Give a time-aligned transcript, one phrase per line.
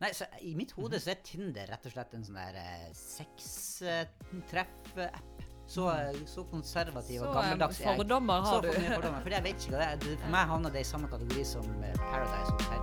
[0.00, 2.88] Nei, så I mitt hode så er Tinder rett og slett en sånn der eh,
[2.96, 5.36] sextreff-app.
[5.70, 7.98] Så, eh, så konservativ og Så gammeldags eh, er jeg.
[8.00, 8.68] fordommer Så har du.
[8.72, 9.96] for mye fordommer, fordi jeg vet ikke hva det er.
[10.24, 12.82] For meg havner det i samme kategori som eh, Paradise Hotel.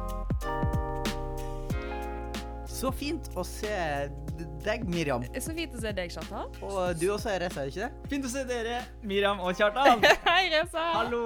[2.77, 3.69] Så fint å se
[4.61, 5.23] deg, Miriam.
[5.41, 6.51] Så fint å se deg, Chantal.
[6.61, 8.09] Og du også er Reza, ikke det?
[8.11, 10.03] Fint å se dere, Miriam og Kjartan.
[10.27, 10.83] Hei, Reza.
[10.93, 11.23] Hallo.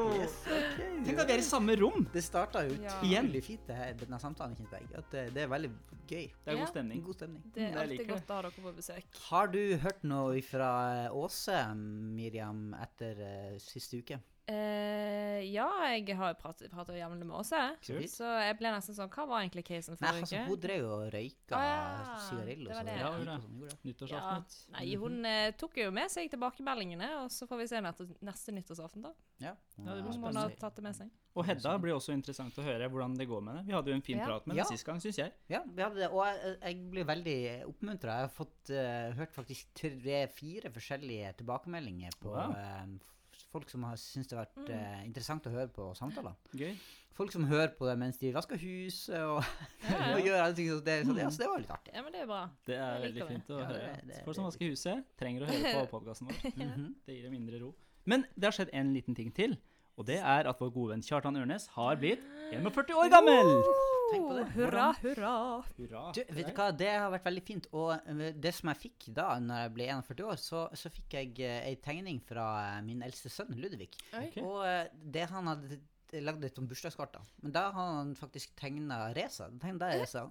[1.04, 2.06] Tenk at vi er i samme rom.
[2.14, 2.96] Det starta jo Ja.
[3.04, 4.56] utrolig fint, det her, denne samtalen.
[4.64, 4.88] jeg.
[4.96, 5.74] At det, det er veldig
[6.08, 6.30] gøy.
[6.32, 7.04] Det er god stemning.
[7.04, 7.44] God stemning.
[7.52, 9.22] Det er alltid godt å ha dere på besøk.
[9.28, 10.72] Har du hørt noe fra
[11.12, 14.24] Åse, Miriam, etter uh, siste uke?
[14.50, 17.60] Eh, ja, jeg har pratet, pratet jevnlig med Åse.
[17.86, 18.10] Kult.
[18.12, 20.48] Så jeg ble nesten sånn Hva var egentlig casen Nei, forrige altså, uke?
[20.50, 22.16] hun drev jo og røyka ah, ja.
[22.26, 22.88] sigarill og Det var så.
[22.90, 22.96] det.
[22.98, 23.70] Ja, hun gjorde sånn, det.
[23.72, 24.74] Ja, Nyttårsaften.
[24.76, 28.56] nei, hun eh, tok jo med seg tilbakemeldingene, og så får vi se neste, neste
[28.58, 29.14] nyttårsaften, da.
[29.42, 30.42] Ja, Ja, det blir hun spennende.
[30.48, 31.14] har tatt det med seg.
[31.34, 33.64] Og Hedda blir også interessant å høre hvordan det går med det.
[33.70, 34.26] Vi hadde jo en fin Ja.
[34.28, 34.64] prat med Ja.
[34.64, 35.32] henne sist gang, syns jeg.
[35.50, 37.38] Ja, vi hadde det, og jeg, jeg ble veldig
[37.70, 38.18] oppmuntra.
[38.20, 42.52] Jeg har fått uh, hørt faktisk tre-fire forskjellige tilbakemeldinger på Wow.
[42.52, 43.08] f-
[43.52, 46.36] folk som har syntes det har vært eh, interessant å høre på samtaler.
[46.58, 46.74] Gøy.
[47.14, 49.42] Folk som hører på det mens de vasker huset og,
[49.92, 50.70] Ja, og gjør alle ting.
[50.72, 51.94] Så det, så det, altså, det var litt artig.
[51.98, 52.42] ja, men det er bra.
[52.66, 53.90] Det er veldig fint å Ja, høre.
[54.08, 56.54] det- Folk som vasker huset, trenger å høre på podkasten vår.
[56.56, 56.86] Mhm.
[57.06, 57.74] Det gir dem indre ro.
[58.10, 59.58] Men det har skjedd en liten ting til.
[60.02, 63.52] Og det er at vår gode venn Kjartan Ørnes har blitt 41 år gammel!
[64.12, 64.46] Tenk på det.
[64.56, 65.34] Hurra, hurra.
[65.78, 66.02] Hurra.
[66.18, 67.70] Du, vet du hva, det har vært veldig fint.
[67.78, 71.16] Og eh, det som jeg fikk da når jeg ble 41 år, så, så fikk
[71.16, 73.94] jeg eh, ei tegning fra eh, min eldste sønn, Ludvig.
[74.10, 74.44] Okay.
[74.44, 75.80] Og eh, det han hadde
[76.20, 77.22] lagd litt om bursdagskort, da.
[77.42, 78.98] Men da har han faktisk tegna.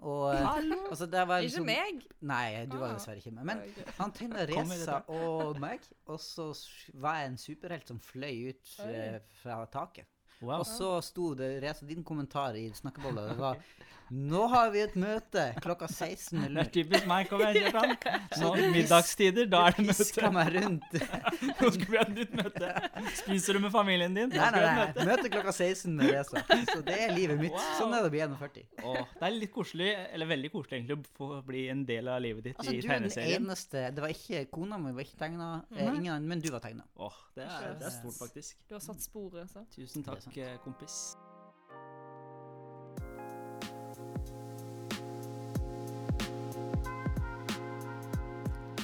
[0.02, 0.46] Og eh,
[0.90, 2.04] altså, det var Ikke liksom- meg.
[2.20, 2.94] Nei, du var Ah.
[2.98, 3.44] dessverre ikke med.
[3.46, 3.62] Men
[3.98, 6.50] han tegna Reza og meg, og så
[6.94, 10.06] var jeg en superhelt som fløy ut eh, fra taket.
[10.42, 10.60] Wow.
[10.60, 13.56] Og så sto det Reza, din kommentar i snakkebolla, det var
[14.10, 16.40] Nå har vi et møte klokka 16.
[16.50, 17.92] Det er typisk meg, kommer jeg, Kjartan.
[18.42, 20.32] Nå, middagstider, da er det Piska møte.
[20.34, 20.96] meg rundt.
[21.60, 22.72] Nå skal vi ha et nytt møte.
[23.20, 24.32] Spiser du med familien din?
[24.34, 24.74] Nei, nei, nei.
[24.80, 25.06] møte.
[25.06, 26.42] Møte klokka 16 med Reza.
[26.72, 27.54] Så det er livet mitt.
[27.54, 27.70] Wow.
[27.78, 28.66] Sånn er det å bli 41.
[28.82, 32.20] Åh, det er litt koselig, eller veldig koselig egentlig, å få bli en del av
[32.26, 33.46] livet ditt Altså, i du er den tegneserien.
[33.46, 36.66] eneste Det var ikke kona mi var ikke tegna, eh, ingen annen, men du var
[36.66, 36.82] tegna.
[36.98, 38.58] Åh, det er, det er stort, faktisk.
[38.66, 39.62] Du har satt sporet, så.
[39.76, 41.02] Tusen takk, eh, kompis.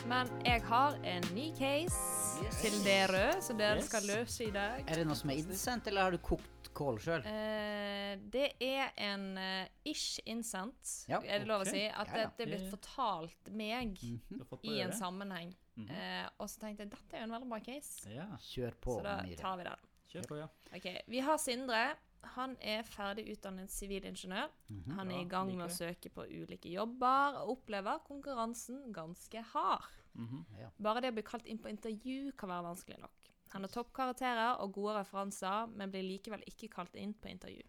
[0.06, 1.96] Men jeg har en ny case
[2.44, 2.58] Yes.
[2.60, 3.88] til dere, som dere Yes.
[3.88, 4.84] skal løse i dag.
[4.86, 7.24] Er det noe som er innsendt, eller har du kokt kål sjøl?
[7.26, 11.72] Uh, det er en uh, ish innsendt, Ja, er det lov okay.
[11.72, 11.84] å si.
[11.88, 12.30] At Ja, det, ja.
[12.36, 14.58] det er blitt fortalt meg mm -hmm.
[14.62, 15.56] i en sammenheng.
[15.56, 15.56] sammenheng.
[15.76, 16.24] -hmm.
[16.24, 18.98] uh, og så tenkte jeg dette er jo en veldig bra case, Ja, Kjør på,
[18.98, 19.76] så da tar vi den.
[20.08, 20.46] kjør på, ja.
[20.76, 21.96] Ok, Vi har Sindre.
[22.36, 24.50] Han er ferdig utdannet sivilingeniør.
[24.68, 24.96] Mhm.
[24.98, 29.42] Han er Ja, i gang med å søke på ulike jobber og opplever konkurransen ganske
[29.42, 29.84] hard.
[30.14, 30.44] Mhm.
[30.82, 33.32] Bare det å bli kalt inn på intervju kan være vanskelig nok.
[33.52, 37.62] Han har toppkarakterer og gode referanser, men blir likevel ikke kalt inn på intervju.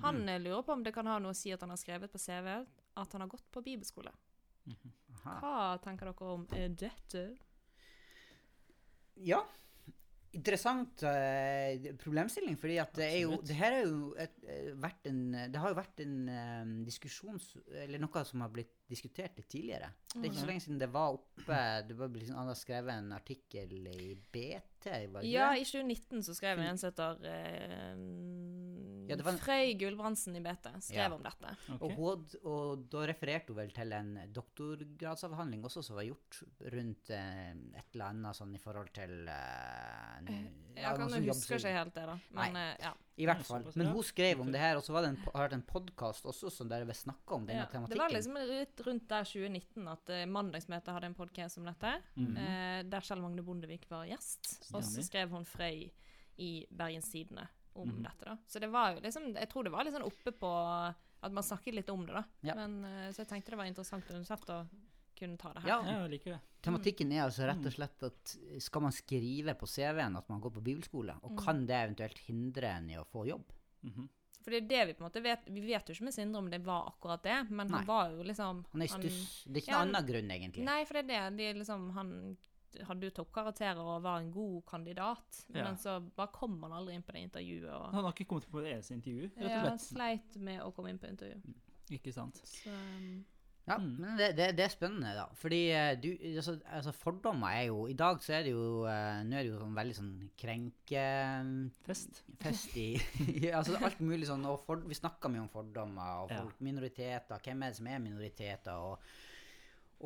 [0.00, 0.42] Han mm.
[0.42, 2.46] lurer på om det kan ha noe å si at han har skrevet på CV
[3.00, 4.12] at han har gått på bibelskole.
[4.70, 5.34] Aha.
[5.40, 7.24] Hva tenker dere om eh, dette?
[9.20, 9.42] Ja.
[10.36, 15.08] Interessant eh, problemstilling, fordi at det er jo Det her er jo et, eh, vært
[15.10, 17.48] en Det har jo vært en um, diskusjons...
[17.82, 19.92] Eller noe som har blitt diskutert litt tidligere.
[20.10, 21.58] Det er ikke så lenge siden det var oppe
[21.88, 25.60] Det var liksom, Han har skrevet en artikkel i BT, var det Ja, det?
[25.62, 27.94] i 2019 så skrev en som heter eh,
[29.10, 30.68] Ja, en- Frøy Gulbrandsen i BT.
[30.82, 31.14] Skrev Ja.
[31.14, 31.56] om dette.
[31.74, 31.78] Okay.
[31.80, 36.42] Og, hun, og da refererte hun vel til en doktorgradsavhandling også som var gjort
[36.72, 41.16] rundt eh, et eller annet sånn i forhold til eh, n- ja, Jeg kan jo
[41.16, 42.18] huske husker jobbsøk- ikke helt det, da.
[42.38, 42.76] Men Nei.
[42.80, 42.92] ja.
[43.20, 43.66] I hvert fall.
[43.76, 45.18] Men hun skrev om det her, og så var det en,
[45.58, 47.68] en podkast også som dere vi snakka om denne ja.
[47.68, 47.98] tematikken.
[47.98, 51.92] Det var liksom litt rundt der 2019 at uh, Mandagsmøtet hadde en podkast om dette.
[52.16, 52.36] Mm -hmm.
[52.38, 54.72] uh, der Kjell Magne Bondevik var gjest.
[54.74, 55.90] Og så skrev hun Frøy
[56.38, 58.02] i Bergens Tidende om -hmm.
[58.02, 58.24] dette.
[58.24, 58.36] da.
[58.46, 60.50] Så det var jo liksom Jeg tror det var litt sånn oppe på
[61.22, 62.24] at man snakket litt om det, da.
[62.42, 62.54] Ja.
[62.54, 64.66] Men, uh, så jeg tenkte det var interessant uansett å
[65.18, 65.68] kunne ta det her.
[65.68, 66.40] Ja, jeg liker det.
[66.62, 70.50] Tematikken er altså rett og slett at skal man skrive på CV-en at man går
[70.50, 71.44] på bibelskole, og Mm.
[71.44, 73.52] kan det eventuelt hindre en i å få jobb?
[73.82, 74.08] Mhm.
[74.40, 76.38] For det er det vi på en måte vet Vi vet jo ikke med Sindre
[76.40, 77.76] om det var akkurat det, men Nei.
[77.78, 79.44] han var jo liksom Han er i stuss.
[79.46, 80.64] Det er ikke Ja, noen annen grunn, egentlig.
[80.64, 81.36] Nei, for det er det.
[81.36, 82.14] De er liksom, han
[82.86, 85.64] hadde jo toppkarakterer og var en god kandidat, Ja.
[85.64, 87.66] men så bare kom han aldri inn på det intervjuet.
[87.74, 89.88] Og, Han har ikke kommet på det eneste intervju, rett ja, og slett.
[89.88, 91.40] sleit med å komme inn på intervju.
[91.90, 92.36] Ikke sant.
[92.46, 93.24] Så, um,
[93.70, 93.92] Ja, Mm.
[94.02, 95.28] men det, det, det er spennende, da.
[95.38, 99.20] Fordi eh, du, altså, altså fordommer er jo I dag så er det jo eh,
[99.28, 100.12] Nå er det jo sånn veldig sånn
[100.42, 102.76] krenkefest Fest.
[102.80, 106.44] i Altså alt mulig sånn Og for, vi snakker mye om fordommer og Ja.
[106.66, 107.40] minoriteter.
[107.44, 108.74] Hvem er det som er minoriteter?
[108.90, 109.10] Og,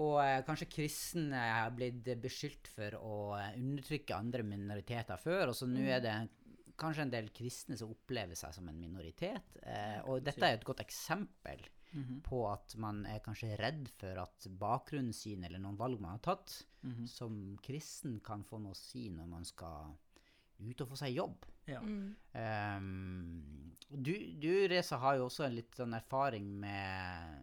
[0.04, 5.58] og eh, kanskje kristne har blitt beskyldt for å eh, undertrykke andre minoriteter før, og
[5.58, 6.14] så nå er det
[6.78, 9.56] kanskje en del kristne som opplever seg som en minoritet.
[9.62, 11.60] Eh, og dette er et godt eksempel
[11.94, 12.22] Mhm.
[12.26, 16.18] på at man er kanskje redd for at bakgrunnen sin eller noen valg man har
[16.18, 17.06] tatt, Mhm.
[17.08, 19.94] som kristen kan få noe å si når man skal
[20.60, 21.44] ut og få seg jobb.
[21.66, 21.80] Ja.
[21.80, 22.16] Mm.
[22.34, 27.40] Um, du, du, Reza, har jo også en litt sånn erfaring med,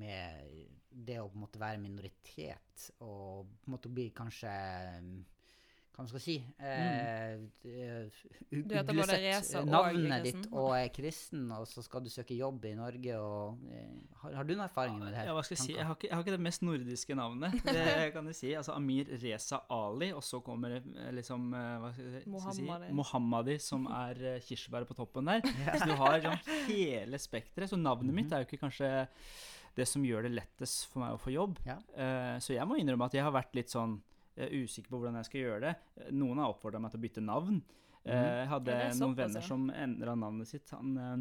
[0.00, 4.50] med det å på en måte være minoritet, og på en måte bli kanskje
[5.96, 8.10] hva man skal si eh, mm.
[8.50, 9.54] Du heter både uglesett.
[9.64, 13.14] Navnet ditt og er kristen, og så skal du søke jobb i Norge.
[13.16, 15.30] Og, eh, har, har du noen erfaringer med det her?
[15.30, 15.72] Ja, hva skal jeg si?
[15.72, 17.56] Jeg har, ikke, jeg har ikke det mest nordiske navnet.
[17.66, 18.52] Det kan jeg si.
[18.60, 22.58] Altså Amir Reza Ali, og så kommer det eh, liksom eh, hva skal jeg skal
[22.60, 22.94] si?
[23.00, 25.48] Mohammadi, som er eh, kirsebæret på toppen der.
[25.80, 27.72] Så du har liksom hele spekteret.
[27.72, 28.92] Så navnet mitt er jo ikke kanskje
[29.76, 31.56] det som gjør det lettest for meg å få jobb.
[31.64, 31.80] Ja.
[31.96, 33.98] Eh, så jeg må innrømme at jeg har vært litt sånn
[34.36, 35.74] eh, usikker på hvordan jeg skal gjøre det.
[36.16, 37.60] Noen har oppfordra meg til å bytte navn.
[38.06, 38.12] Mm.
[38.14, 40.70] jeg hadde er noen venner som endra navnet sitt.
[40.76, 41.14] Han eh,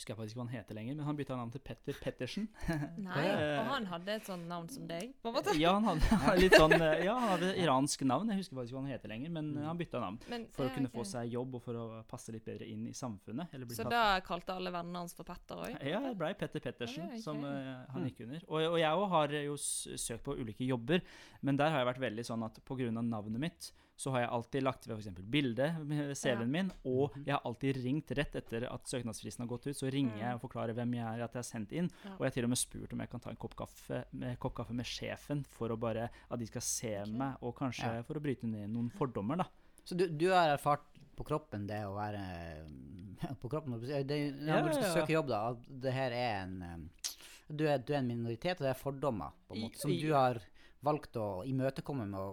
[0.00, 2.46] husker jeg faktisk ikke hva han heter lenger, men han bytta navn til Petter Pettersen.
[3.06, 3.24] Nei,
[3.60, 5.12] og han hadde et sånt navn som deg.
[5.20, 5.54] på en måte.
[5.60, 8.32] Ja, han hadde, litt sånn eh, Ja, han hadde iransk navn.
[8.32, 10.20] Jeg husker faktisk ikke hva han heter lenger, men eh, han bytta navn.
[10.32, 11.00] Men, For å ja, kunne okay.
[11.02, 13.52] få seg jobb og for å passe litt bedre inn i samfunnet.
[13.56, 15.76] Eller bli Så tatt- da kalte alle vennene hans for Petter òg?
[15.90, 17.24] ja, det blei Petter Pettersen Ja, okay.
[17.24, 18.46] som uh, han gikk under.
[18.48, 21.04] Og, og jeg òg har jo søkt på ulike jobber,
[21.44, 22.88] men der har jeg vært veldig sånn at pga.
[23.00, 25.18] navnet mitt, så har jeg alltid lagt ved f.eks.
[25.34, 29.66] bilde med CV-en min, og jeg har alltid ringt rett etter at søknadsfristen har gått
[29.68, 29.76] ut.
[29.76, 31.90] Så ringer jeg og forklarer hvem jeg er, at jeg har sendt inn.
[32.06, 32.14] Ja.
[32.16, 34.38] Og jeg har til og med spurt om jeg kan ta en kopp kaffe med,
[34.40, 38.02] kopp kaffe med sjefen for å bare at de skal se meg, og kanskje Ja.
[38.08, 39.48] for å bryte ned noen fordommer, da.
[39.84, 40.86] Så du, du har erfart
[41.20, 42.20] på kroppen det å være
[43.42, 44.94] På kroppen det, Når Ja, du skal ja, ja.
[44.96, 46.88] søke jobb, da, at det her er en
[47.50, 50.12] du er, du er en minoritet, og det er fordommer på en måte, som du
[50.14, 50.38] har
[50.86, 52.28] valgt å imøtekomme med å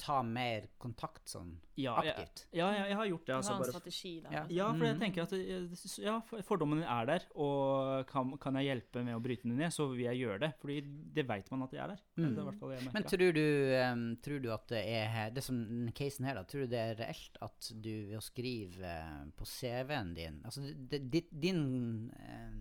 [0.00, 2.46] ta mer kontakt sånn Ja, aktivt.
[2.56, 3.34] ja, jeg, jeg har gjort det.
[3.36, 4.30] Altså, ha en bare strategi da.
[4.32, 4.42] Ja.
[4.48, 5.00] Ja, for jeg Mhm.
[5.02, 9.20] tenker at eh, ja, fordommene fordommen er der, og kan, kan jeg hjelpe med å
[9.20, 10.50] bryte den ned, så vil jeg gjøre det.
[10.62, 10.78] Fordi
[11.14, 12.00] det veit man at de er der.
[12.16, 12.24] Mm.
[12.24, 13.44] Det er i hvert fall det jeg Men tror du,
[13.92, 15.60] um, tror du at det er det som
[15.94, 19.44] casen her, da, tror du det er reelt at du ved å skrive eh, på
[19.44, 22.56] CV-en din Altså det, ditt, din eh,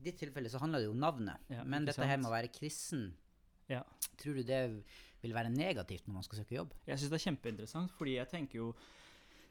[0.00, 2.34] I ditt tilfelle så handler det jo om navnet, Ja, men dette her med å
[2.34, 3.12] være kristen,
[3.68, 3.82] Ja.
[4.18, 4.84] tror du det
[5.22, 6.74] vil være negativt når man skal søke jobb?
[6.86, 8.72] Jeg syns det er kjempeinteressant, fordi jeg tenker jo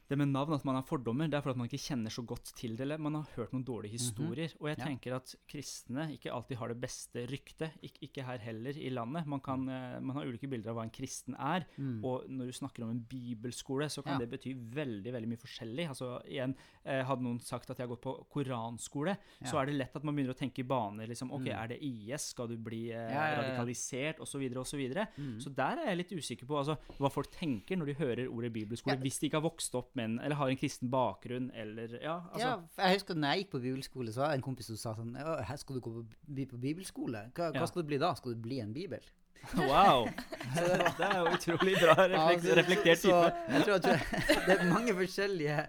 [0.10, 2.52] det med navn, at man har fordommer, det er fordi man ikke kjenner så godt
[2.58, 4.50] til det, eller man har hørt noen dårlige historier.
[4.60, 4.86] Og jeg Ja.
[4.86, 9.28] tenker at kristne ikke alltid har det beste ryktet, Ik ikke her heller i landet.
[9.28, 12.04] Man, kan, eh, man har ulike bilder av hva en kristen er, Mm.
[12.04, 14.26] og når du snakker om en bibelskole, så kan Ja.
[14.26, 15.88] det bety veldig veldig mye forskjellig.
[15.88, 19.76] Altså igjen, eh, Hadde noen sagt at jeg har gått på koranskole, så er det
[19.76, 21.08] lett at man begynner å tenke i baner.
[21.08, 21.60] liksom, ok, Mm.
[21.64, 22.22] Er det IS?
[22.30, 23.42] Skal du bli eh, Ja, ja, ja.
[23.42, 24.20] radikalisert?
[24.20, 24.40] Osv.
[24.64, 24.80] så
[25.18, 25.40] Mm.
[25.42, 28.54] Så der er jeg litt usikker på altså, hva folk tenker når de hører ordet
[28.54, 29.02] bibelskole, Ja.
[29.02, 32.18] hvis de ikke har vokst opp med en, eller har en kristen bakgrunn, eller Ja,
[32.34, 32.56] altså ja,
[32.88, 35.16] jeg husker når jeg gikk på bibelskole, så var det en kompis som sa sånn
[35.19, 37.25] her skal du gå på, bli på bibelskole?
[37.38, 38.13] Hva, hva skal du bli da?
[38.19, 39.00] Skal du bli en bibel?
[39.56, 40.10] Wow!
[40.51, 43.54] Det er jo utrolig bra refleks, Ja, så- reflektert så type.
[43.54, 45.62] jeg tror at det er mange forskjellige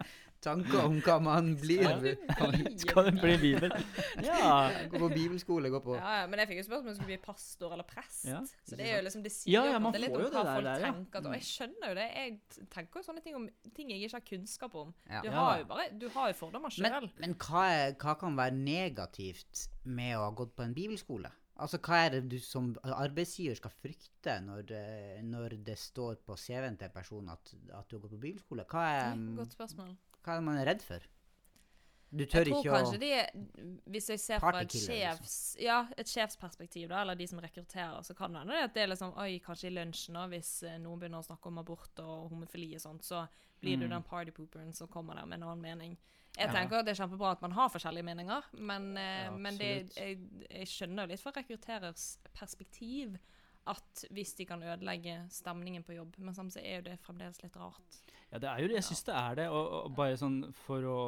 [0.44, 1.84] tanker om hva man blir.
[2.80, 3.72] Skal du bli bibel?
[4.24, 4.70] Ja.
[4.92, 7.10] Gå på bibelskole, gå på Ja, ja, men jeg fikk jo spørsmål om jeg skulle
[7.12, 8.24] bli pastor eller prest.
[8.30, 10.30] Ja, så det er jo liksom, det sier Ja, ja, man litt får om hva
[10.30, 10.92] det der folk der, ja.
[10.94, 11.26] tenker.
[11.30, 12.08] Og jeg skjønner jo det.
[12.16, 14.94] Jeg tenker jo sånne ting om ting jeg ikke har kunnskap om.
[15.10, 15.34] Du Ja.
[15.40, 17.10] har jo bare, du har jo fordommer Men, sjøl.
[17.20, 21.30] men hva, er, hva kan være negativt med å ha gått på en bibelskole?
[21.60, 24.70] Altså, Hva er det du som arbeidsgiver skal frykte når
[25.28, 28.64] når det står på CV-en til en person at, at du har gått på bibelskole?
[28.64, 29.90] Hva er, Godt spørsmål.
[30.24, 31.00] Hva er det man er redd for?
[32.10, 35.60] Du tør Jeg tror ikke å kanskje de Hvis jeg ser fra et sjefs, liksom.
[35.62, 38.90] ja, et sjefsperspektiv, da, eller de som rekrutterer, så kan det hende at det er
[38.90, 42.32] liksom Oi, kanskje i lunsjen, da, hvis eh, noen begynner å snakke om abort og
[42.32, 43.28] homofili og sånt, så
[43.62, 43.90] blir du Mm.
[43.94, 45.96] den partypooperen som kommer der med en annen mening.
[46.36, 46.52] Jeg Ja.
[46.52, 49.92] tenker at det er kjempebra at man har forskjellige meninger, men, eh, Ja, men det,
[49.94, 50.18] jeg,
[50.50, 53.18] jeg skjønner jo litt fra rekrutterers perspektiv
[53.66, 57.54] at hvis de kan ødelegge stemningen på jobb, men samtidig er jo det fremdeles litt
[57.56, 58.00] rart.
[58.30, 58.70] Ja, det er jo.
[58.74, 59.46] Jeg syns det er det.
[59.50, 61.00] Og, og bare sånn for å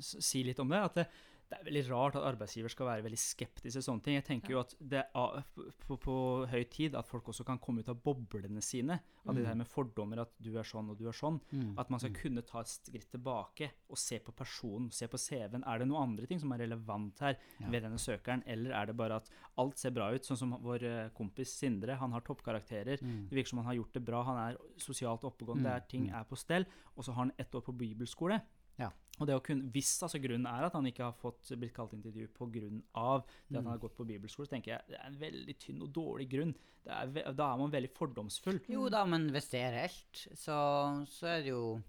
[0.00, 1.06] si litt om det, at det,
[1.46, 4.16] det er veldig rart at arbeidsgiver skal være veldig skeptisk til sånne ting.
[4.18, 5.44] Jeg tenker jo at det er
[5.86, 6.14] på, på
[6.50, 8.98] høy tid at folk også kan komme ut av boblene sine.
[9.26, 9.48] Av det Mm.
[9.48, 11.40] der med fordommer at du er sånn og du er sånn.
[11.52, 11.78] Mm.
[11.78, 15.62] At man skal kunne ta et skritt tilbake og se på personen, se på CV-en.
[15.66, 17.68] Er det noen andre ting som er relevant her Ja.
[17.70, 20.22] ved denne søkeren, eller er det bare at alt ser bra ut?
[20.26, 22.98] Sånn som vår eh, kompis Sindre, han har toppkarakterer.
[23.02, 23.28] Mm.
[23.28, 24.22] Det virker som han har gjort det bra.
[24.24, 25.66] Han er sosialt oppegående.
[25.70, 26.14] Mm, er, ting mm.
[26.20, 26.66] er på stell.
[26.96, 28.40] Og så har han ett år på bibelskole.
[28.78, 28.90] Ja.
[29.18, 31.92] Og det å kunne, Hvis altså grunnen er at han ikke har fått blitt kalt
[31.94, 32.60] inn til intervju pga.
[32.60, 33.56] det at Mm.
[33.56, 36.28] han har gått på bibelskole, så tenker jeg det er en veldig tynn og dårlig
[36.28, 36.54] grunn.
[36.84, 38.60] Det er, ve- da er man veldig fordomsfull.
[38.68, 41.82] Jo da, men hvis det er reelt, så, så er det jo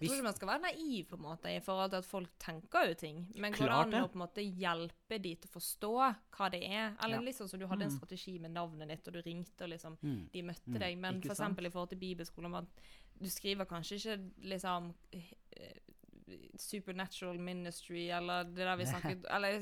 [0.00, 2.28] Jeg tror ikke man skal være naiv på en måte i forhold til at folk
[2.38, 3.26] tenker jo ting.
[3.36, 5.92] Men går det an å på en måte hjelpe de til å forstå
[6.36, 6.96] hva det er?
[7.02, 7.20] Eller Ja.
[7.22, 7.96] liksom så som du hadde en Mm.
[7.98, 10.30] strategi med navnet ditt, og du ringte og liksom mm.
[10.32, 10.78] de møtte Mm.
[10.78, 10.98] deg.
[10.98, 11.26] Men f.eks.
[11.26, 12.66] for eksempel i forhold til bibelskolen,
[13.22, 14.94] du skriver kanskje ikke liksom
[16.58, 19.58] Supernatural Ministry, eller det der vi snakket Eller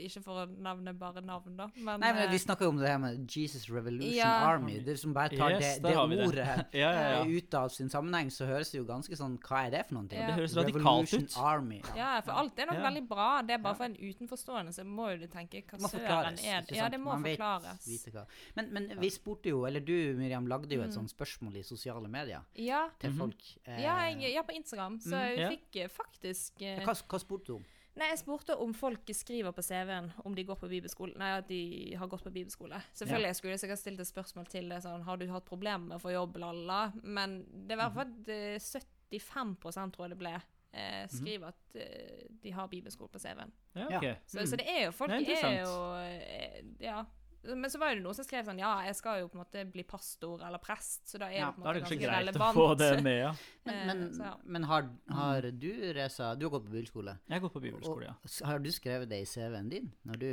[0.00, 2.80] ikke for å nevne bare navn, da, men, Nei, men eh, vi snakker jo om
[2.80, 4.30] det her med Jesus Revolution Ja.
[4.48, 4.78] Army.
[4.84, 6.66] Det som bare tar Yes, det, det ordet det.
[6.82, 7.24] Ja, ja, ja.
[7.26, 10.08] ut av sin sammenheng, så høres det jo ganske sånn Hva er det for noen
[10.10, 10.20] ting?
[10.22, 10.30] Ja.
[10.32, 11.36] Det høres radikalt Revolution ut.
[11.52, 11.80] Army.
[11.96, 12.84] Ja, for alt er nok Ja.
[12.88, 13.28] veldig bra.
[13.46, 16.76] Det er bare for en utenforstående, så må jo du tenke hva søren er det.
[16.76, 17.86] Ja, det må Man forklares.
[17.86, 18.18] Vet.
[18.56, 20.94] Men, men vi spurte jo, eller du Miriam, lagde jo et Mm.
[21.06, 23.18] sånt spørsmål i sosiale medier Ja, til Mhm.
[23.18, 23.42] folk.
[23.66, 24.98] eh, ja, jeg, ja, på Instagram.
[24.98, 27.68] Så Mm, jeg fikk eh, faktisk eh, hva, hva spurte du om?
[27.98, 31.16] Nei, jeg spurte om folk skriver på CV-en om de går på bibelskole.
[31.20, 31.60] Nei, at de
[31.98, 32.78] har gått på bibelskole.
[32.96, 35.90] Selvfølgelig jeg skulle jeg sikkert stilt et spørsmål til det sånn Har du hatt problemer
[35.90, 36.80] med å få jobb, lalla?
[37.02, 39.56] Men det var i hvert fall eh, 75
[39.90, 40.34] tror jeg det ble.
[40.70, 43.50] Eh, skriver at eh, de har bibelskole på CV-en.
[43.74, 44.14] Ja, okay.
[44.24, 47.00] så, Så, så det er jo Folk er er, jo eh, Ja.
[47.42, 49.62] Men så var det noen som skrev sånn Ja, jeg skal jo på en måte
[49.72, 52.56] bli pastor eller prest, så da er Ja, det på en måte ganske greit relevant.
[52.56, 53.32] å få det med, ja.
[53.64, 54.36] Men, Eh, men, så ja.
[54.44, 57.18] men har, har du, Reza Du har gått på bibelskole.
[57.28, 58.14] Jeg har gått på bibelskole, ja.
[58.24, 59.92] Og har du skrevet det i CV-en din?
[60.08, 60.30] Når du,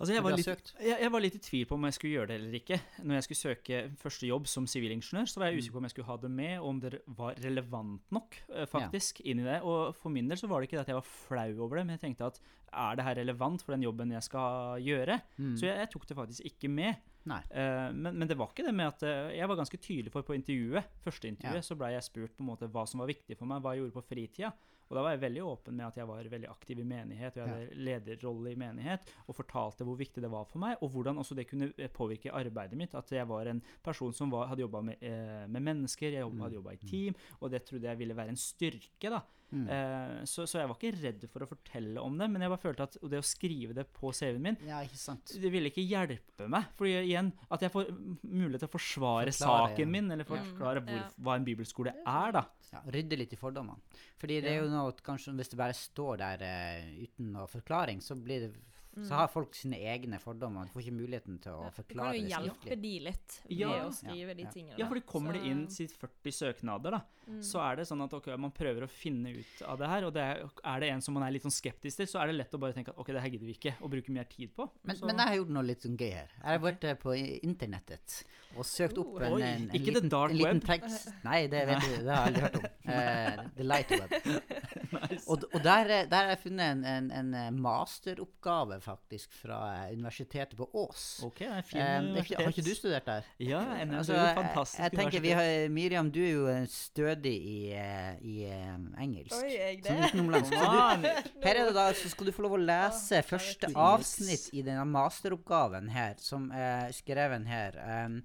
[0.00, 2.30] Altså, jeg, var litt, jeg, jeg var litt i tvil på om jeg skulle gjøre
[2.32, 2.80] det eller ikke.
[3.04, 5.94] Når jeg skulle søke første jobb som sivilingeniør, så var jeg usikker på om jeg
[5.94, 8.40] skulle ha det med, og om det var relevant nok
[8.72, 9.60] faktisk faktisk inn i det.
[9.66, 11.84] Og for min del så var det ikke det at jeg var flau over det,
[11.86, 12.40] men jeg tenkte at
[12.70, 15.18] er det her relevant for den jobben jeg skal gjøre?
[15.38, 15.54] Mm.
[15.58, 17.06] Så jeg, jeg tok det faktisk ikke med.
[17.26, 20.24] Eh, men, men det var ikke det med at uh, Jeg var ganske tydelig for
[20.24, 20.86] på intervjuet.
[21.04, 21.66] Første intervjuet Ja.
[21.66, 23.84] så blei jeg spurt på en måte hva som var viktig for meg, hva jeg
[23.84, 24.52] gjorde på fritida.
[24.90, 27.44] Og da var jeg veldig åpen med at jeg var veldig aktiv i menighet, og
[27.46, 31.18] jeg hadde lederrolle i menighet, og fortalte hvor viktig det var for meg, og hvordan
[31.22, 32.94] også det kunne eh, påvirke arbeidet mitt.
[32.98, 36.40] At jeg var en person som var, hadde jobba med, eh, med mennesker, jeg Mm.
[36.40, 39.10] hadde jobba i team, og det trodde jeg ville være en styrke.
[39.10, 39.20] da.
[39.50, 39.64] Mm.
[39.74, 42.62] Eh, så, så jeg var ikke redd for å fortelle om det, men jeg bare
[42.62, 45.32] følte at det å skrive det på CV-en min Ja, ikke sant.
[45.42, 46.68] det ville ikke hjelpe meg.
[46.78, 47.90] Fordi igjen, at jeg får
[48.22, 49.90] mulighet til å forsvare Forklare, saken ja.
[49.96, 51.10] min, eller forklare hvor, Ja.
[51.18, 52.44] hva en bibelskole er, da.
[52.70, 53.82] Ja, rydde litt i fordommene.
[54.20, 57.48] Fordi det er jo noe at kanskje hvis det bare står der uh, uten noe
[57.50, 58.52] forklaring, så blir det
[58.96, 59.04] Mm.
[59.06, 60.64] Så har folk sine egne fordommer.
[60.66, 63.58] De får ikke muligheten til å Ja, Du forklare kan jo hjelpe de litt ved
[63.60, 63.68] Ja.
[63.86, 64.78] å skrive Ja, de tingene.
[64.78, 67.38] Ja, for fordi kommer det inn sitt 40 søknader, da, Mm.
[67.46, 70.12] så er det sånn at ok, man prøver å finne ut av det her, og
[70.14, 72.34] det er, er det en som man er litt sånn skeptisk til, så er det
[72.34, 74.50] lett å bare tenke at ok, det her gidder vi ikke å bruke mer tid
[74.56, 74.68] på.
[74.82, 76.28] Men, men jeg har gjort noe litt sånn gøy her.
[76.42, 78.24] Jeg har vært eh, på internettet
[78.56, 79.22] og søkt opp Oh.
[79.22, 82.26] en, en, en, en, liten, the en liten tekst Nei, det vet du, det har
[82.26, 82.66] jeg aldri hørt om.
[82.90, 84.10] Uh, the light web.
[85.10, 85.24] nice.
[85.30, 89.58] Og, og der, eh, der har jeg funnet en, en, en eh, masteroppgave, faktisk, fra
[89.86, 91.04] eh, Universitetet på Ås.
[91.26, 92.40] Ok, en fin Eh, er universitet.
[92.42, 93.28] har ikke du studert der?
[93.40, 97.34] Ja, en Altså, jo fantastisk jeg tenker vi har, Miriam, du er jo eh, stødig
[97.36, 99.36] i, eh, i eh, engelsk.
[99.46, 99.96] jeg det?
[100.10, 100.52] utenomlandsk.
[100.60, 101.02] On!
[101.02, 101.08] du,
[101.44, 104.84] her er det da, så skal du få lov å lese første avsnitt i denne
[104.90, 107.76] masteroppgaven her, som er skreven her.
[108.06, 108.20] Um,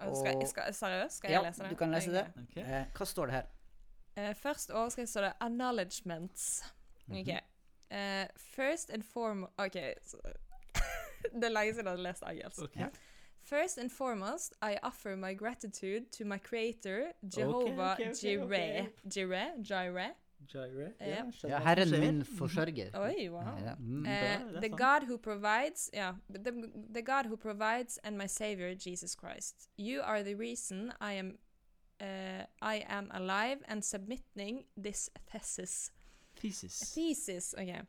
[0.00, 1.66] Skal, og- skal, seriøst, skal ja, jeg lese det?
[1.66, 2.22] Ja, du kan lese det.
[2.32, 2.44] Ok.
[2.56, 2.56] Ok.
[2.64, 3.48] Eh, hva står det her?
[4.28, 6.72] Eh, først overskrift står det 'acknowledgements'.
[7.06, 7.18] Mhm.
[7.18, 7.28] Ok.
[7.90, 9.76] Uh, first and foremost OK.
[10.04, 10.16] Så,
[11.40, 12.62] det er lenge siden jeg har lest engelsk.
[12.62, 12.86] Okay.
[13.42, 18.86] First and foremost, I offer my gratitude to my creator, Jehovah okay, okay, Jireh.
[18.86, 19.16] ok.
[19.16, 19.70] Jireh?
[19.70, 20.10] Jireh?
[20.48, 20.92] Gyre?
[21.00, 21.24] Ja.
[21.48, 22.90] Ja, herren min forsørger.
[23.00, 23.58] Oi, wow.
[23.64, 23.98] Ja, mm.
[23.98, 24.68] uh, the.
[24.68, 26.52] God who provides, yeah, the,
[26.94, 29.68] the God who provides, and my Savior Jesus Christ.
[29.78, 31.38] You are the reason I am,
[32.00, 35.90] uh, I am alive and submitting this thesis.
[36.40, 36.92] Thesis.
[36.94, 37.80] Thesis, okay.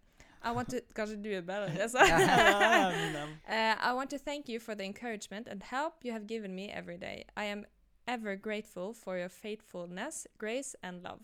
[0.44, 0.82] I want to.
[0.96, 5.48] Kanskje du er bedre, enn det, uh, I want to thank you for the encouragement
[5.48, 7.26] and help you have given me every day.
[7.38, 7.66] I am
[8.08, 11.20] ever grateful for your faithfulness, grace, and love.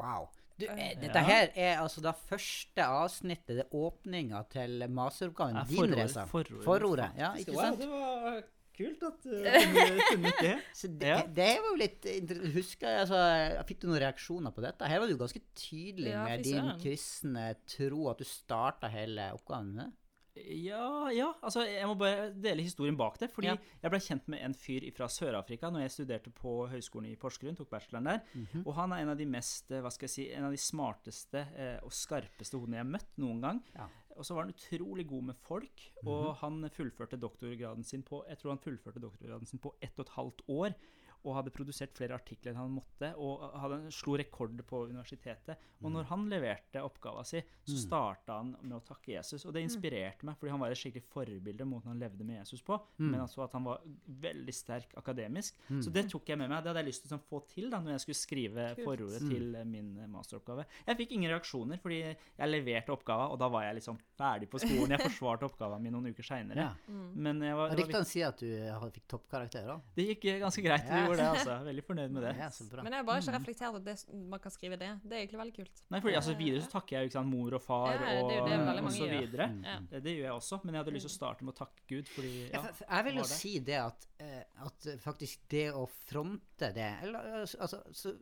[0.00, 0.28] Wow.
[0.60, 1.00] Du, eh, Ja.
[1.00, 6.24] dette her er altså det første avsnittet, det åpninga til masteroppgaven Ja, din, Reza.
[6.24, 6.64] forordet.
[6.64, 7.80] Forordet, ja, ikke ikke wow, sant?
[7.80, 8.42] Det var
[8.76, 10.54] kult at du uh, funnet det.
[10.80, 11.22] Så det, Ja.
[11.40, 12.08] det var jo litt
[12.54, 14.88] Husker jeg, altså, Fikk du noen reaksjoner på dette?
[14.90, 19.74] Her var du ganske tydelig Ja, med din kristne tro, at du starta hele oppgaven
[19.74, 19.92] med det.
[20.34, 23.28] Ja, ja, altså jeg må bare dele historien bak det.
[23.30, 23.56] Fordi Ja.
[23.84, 27.54] jeg ble kjent med en fyr fra Sør-Afrika når jeg studerte på høyskolen i Porsgrunn.
[27.54, 28.64] tok bacheloren der, Mhm.
[28.66, 30.56] Og han er en av de mest, eh, hva skal jeg si, en av de
[30.58, 33.62] smarteste eh, og skarpeste hodene jeg har møtt noen gang.
[33.76, 33.86] Ja.
[34.14, 38.38] Og så var han utrolig god med folk, og han fullførte doktorgraden sin på jeg
[38.38, 40.76] tror han fullførte doktorgraden sin på ett og et halvt år.
[41.24, 45.60] Og hadde produsert flere artikler enn han måtte, og hadde, slo rekord på universitetet.
[45.84, 49.44] Og når han leverte oppgava si, så starta han med å takke Jesus.
[49.44, 52.62] Og det inspirerte meg, fordi han var et skikkelig forbilde måten han levde med Jesus
[52.64, 52.78] på.
[53.00, 53.82] Men altså at han var
[54.24, 55.58] veldig sterk akademisk.
[55.82, 56.62] Så det tok jeg med meg.
[56.64, 58.84] Det hadde jeg lyst til å få til da når jeg skulle skrive Kult.
[58.86, 60.66] forordet til eh, min eh, masteroppgave.
[60.86, 64.60] Jeg fikk ingen reaksjoner, fordi jeg leverte oppgava, og da var jeg liksom ferdig på
[64.62, 64.94] skolen.
[64.94, 66.68] Jeg forsvarte oppgaven min noen uker seinere.
[66.68, 67.00] Ja.
[67.14, 69.78] Men jeg var, Ryktene sier at du fikk toppkarakter da?
[69.96, 70.88] det gikk eh, ganske greit.
[70.88, 71.13] Ja.
[71.14, 71.56] Gjorde det, altså.
[71.68, 72.32] Veldig fornøyd med det.
[72.38, 72.48] Ja.
[72.82, 73.94] Men jeg har bare ikke reflektert at det,
[74.34, 74.90] man kan skrive det.
[75.04, 75.82] Det er egentlig veldig kult.
[75.94, 78.14] Nei, fordi altså, videre så takker jeg jo ikke sant, mor og far Ja, det
[78.20, 79.14] og, og så gjør.
[79.20, 79.48] videre.
[79.64, 79.76] Ja.
[79.90, 81.86] Det, Det gjør jeg også, men jeg hadde lyst til å starte med å takke
[81.88, 83.30] Gud, fordi Ja, for jeg vil jo det.
[83.44, 88.14] si det at, eh, at faktisk det å fronte det eller, altså, altså, så,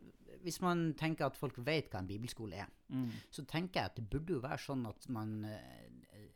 [0.43, 3.95] Hvis man tenker at folk vet hva en bibelskole er, mm, så tenker jeg at
[3.95, 5.45] det burde jo være sånn at man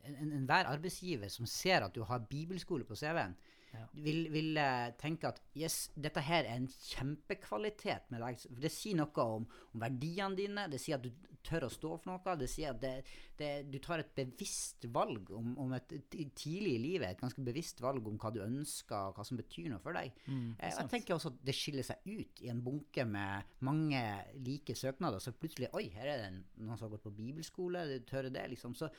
[0.08, 3.34] Enhver en- en, arbeidsgiver som ser at du har bibelskole på CV-en,
[3.74, 3.84] Ja.
[3.92, 4.58] vil, vil
[5.00, 8.44] tenke at yes, dette her er en kjempekvalitet med deg.
[8.46, 11.12] For det sier noe om, om verdiene dine, det sier at du
[11.44, 12.92] tør å stå for noe, det sier at det,
[13.38, 17.80] det, du tar et bevisst valg om, om et, tidlig i livet, et ganske bevisst
[17.84, 20.12] valg om hva du ønsker, og hva som betyr noe for deg.
[20.26, 20.74] mm, Eh.
[20.78, 24.00] Jeg tenker også at det skiller seg ut i en bunke med mange
[24.44, 25.22] like søknader.
[25.22, 27.84] Så plutselig Oi, her er det noen som har gått på bibelskole.
[27.90, 28.74] Du tør det, liksom.
[28.78, 28.90] Så,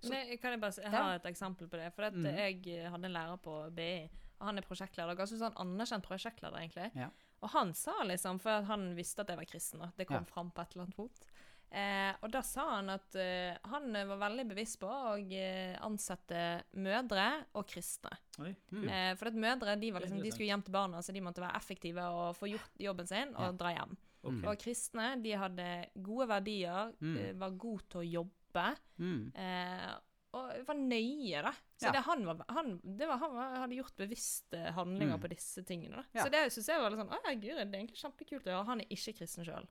[0.00, 1.90] så Men kan jeg, bare, har et eksempel på det.
[1.96, 2.28] For at mm.
[2.28, 3.92] jeg hadde en lærer på BI,
[4.40, 5.16] han er prosjektleder.
[5.18, 6.90] Ganske sånn anerkjent prosjektleder, egentlig.
[6.94, 7.10] Ja.
[7.42, 9.92] Og han sa liksom, for han visste at jeg var kristen, da.
[9.96, 10.24] Det kom Ja.
[10.24, 11.24] fram på et eller annet punkt.
[11.70, 16.62] Eh, og da sa han at eh, han var veldig bevisst på å eh, ansette
[16.80, 18.10] mødre og kristne.
[18.38, 18.88] Mm.
[18.88, 21.42] Eh, for at mødre de, var liksom, de skulle hjem til barna, så de måtte
[21.44, 23.52] være effektive og få gjort jobben sin og Ja.
[23.52, 23.96] dra hjem.
[24.24, 24.48] Okay.
[24.48, 25.68] Og kristne de hadde
[26.02, 27.16] gode verdier, Mm.
[27.18, 28.76] eh, var gode til å jobbe.
[28.98, 29.32] mm.
[30.36, 31.52] Og var nøye, da.
[31.80, 31.92] Så Ja.
[31.92, 35.22] det, han, var, han, det var, han var, hadde gjort bevisste handlinger Mm.
[35.22, 35.96] på disse tingene.
[35.96, 36.04] Da.
[36.18, 36.24] Ja.
[36.26, 38.50] Så det syns jeg var litt sånn Å ja, gud, det er egentlig kjempekult å
[38.52, 38.66] gjøre.
[38.66, 39.68] Han er ikke kristen sjøl.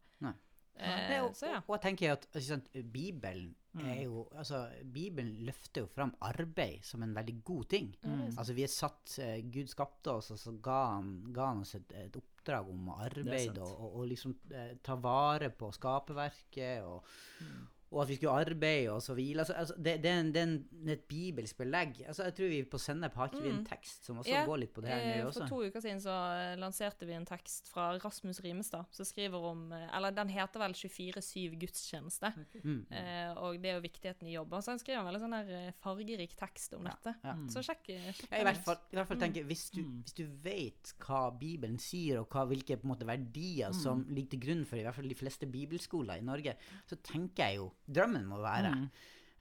[0.80, 1.58] Eh, så ja.
[1.58, 3.86] og, og jeg tenker at sant, Bibelen Mm.
[3.92, 7.92] er jo altså, Bibelen løfter jo fram arbeid som en veldig god ting.
[8.02, 8.32] Mm.
[8.38, 11.76] Altså Vi er satt uh, Gud skapte oss, og så ga han, ga han oss
[11.78, 16.81] et, et oppdrag om å arbeide og, og, og liksom uh, ta vare på skaperverket.
[16.90, 17.03] og
[17.42, 17.68] Mm.
[17.92, 19.40] Og at vi skulle arbeide og så hvile.
[19.40, 22.02] Altså, altså, det, det, er en, det er en, et bibelsk belegg.
[22.08, 23.66] Altså, jeg tror vi på Sennep har ikke vi en Mm.
[23.66, 25.40] tekst som også Ja, går litt på det her nå også.
[25.48, 29.40] For to uker siden så eh, lanserte vi en tekst fra Rasmus Rimestad, som skriver
[29.40, 32.34] om eh, Eller den heter vel 24-7 gudstjeneste.
[32.64, 32.86] Mm.
[32.92, 34.62] Eh, og det er jo viktigheten i jobben.
[34.62, 37.16] Så han skriver en veldig sånn der eh, fargerik tekst om dette.
[37.24, 37.34] ja.
[37.34, 37.36] ja.
[37.54, 39.22] Så sjekk, sjekk Ja, i hvert fall, i hvert fall Mm.
[39.24, 40.02] tenker jeg, hvis du, Mm.
[40.04, 44.14] hvis du vet hva Bibelen sier, og hva, hvilke på en måte, verdier som Mm.
[44.14, 47.56] ligger til grunn for i hvert fall de fleste bibelskoler i Norge, så tenker jeg
[47.58, 48.90] jo Drømmen må være, Mm.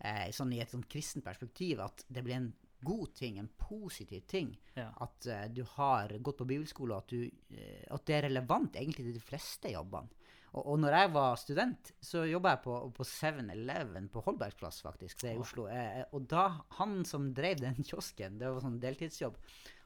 [0.01, 2.53] eh, sånn i et sånn kristent perspektiv, at det blir en
[2.85, 4.93] god ting, en positiv ting, Ja.
[5.01, 8.73] at eh, du har gått på bibelskole, og at, du, eh, at det er relevant
[8.77, 10.09] egentlig til de fleste jobbene.
[10.55, 15.19] Og, og når jeg var student, så jobba jeg på, på 7-Eleven på Holbergsplass, faktisk,
[15.21, 15.67] det er i Oslo.
[15.69, 19.37] Eh, og da, han som drev den kiosken, det var sånn deltidsjobb,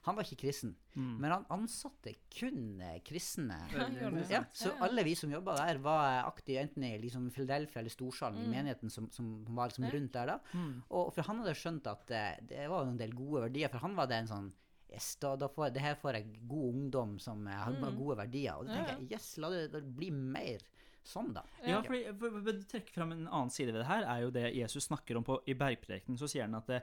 [0.03, 0.71] han var ikke kristen.
[0.95, 1.09] Mm.
[1.21, 3.57] Men han ansatte kun eh, kristne.
[3.75, 4.39] Ja, det.
[4.57, 8.39] Så alle vi som jobba der, var eh, aktive enten i liksom Philadelphia eller Storsalen,
[8.41, 8.55] i Mm.
[8.55, 10.39] menigheten som, som var liksom rundt der da.
[10.57, 10.73] Mm.
[10.89, 13.95] Og for han hadde skjønt at eh, det var en del gode verdier, for han
[13.95, 14.51] var det en sånn
[14.91, 17.95] Yes, da, da får det her får jeg god ungdom som har Mm.
[17.95, 18.57] gode verdier.
[18.59, 20.59] Og da tenker jeg yes, la det, det bli mer
[21.07, 21.45] sånn, da.
[21.63, 24.33] Ja, fordi for, for, for, trekke fram en annen side ved det her, er jo
[24.35, 26.19] det Jesus snakker om på, i bergprekenen.
[26.19, 26.81] Så sier han at eh,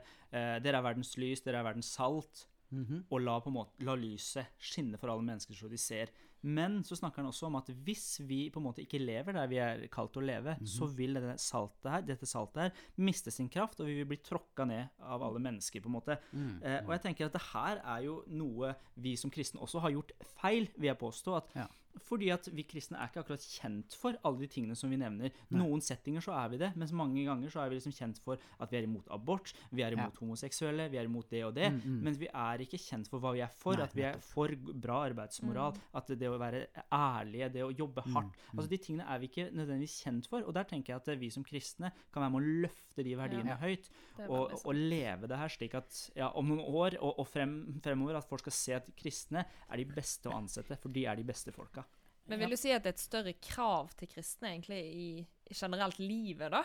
[0.59, 3.05] dere er verdens lys, dere er verdens salt, Mhm.
[3.09, 6.09] og la, måte, la lyset skinne for alle mennesker så de ser.
[6.41, 9.47] Men så snakker han også om at hvis vi på en måte ikke lever der
[9.51, 13.49] vi er kalt å leve, så vil dette saltet her, dette saltet her miste sin
[13.49, 15.81] kraft, og vi vil bli tråkka ned av alle mennesker.
[15.81, 16.17] på en måte.
[16.31, 16.63] Mm.
[16.63, 19.91] Eh, og jeg tenker at det her er jo noe vi som kristne også har
[19.91, 21.35] gjort feil, vil jeg påstå.
[21.35, 21.67] At Ja.
[22.09, 25.31] Fordi at vi kristne er ikke akkurat kjent for alle de tingene som vi nevner.
[25.53, 28.37] Noen settinger så er vi det, mens mange ganger så er vi liksom kjent for
[28.59, 31.69] at vi er imot abort, vi er imot homoseksuelle, vi er imot det og det.
[31.85, 33.75] Men vi er ikke kjent for hva vi er for.
[33.77, 38.01] Nei, at vi er for bra arbeidsmoral, at det å være ærlige, det å jobbe
[38.13, 40.41] hardt Altså De tingene er vi ikke nødvendigvis kjent for.
[40.45, 43.49] Og der tenker jeg at vi som kristne kan være med å løfte de verdiene
[43.53, 43.57] Ja.
[43.61, 43.89] høyt.
[44.27, 48.17] Og, og leve det her slik at ja, om noen år og, og frem, fremover
[48.19, 51.23] at folk skal se at kristne er de beste å ansette, for de er de
[51.23, 51.85] beste folka.
[52.29, 55.09] Men vil du si at det er et større krav til kristne egentlig i,
[55.49, 56.63] i generelt livet, da?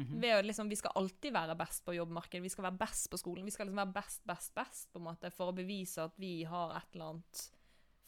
[0.00, 0.20] Mhm.
[0.22, 3.20] Ved å liksom, Vi skal alltid være best på jobbmarkedet, vi skal være best på
[3.20, 3.44] skolen.
[3.44, 6.42] Vi skal liksom være best, best, best på en måte, for å bevise at vi
[6.48, 7.42] har et eller annet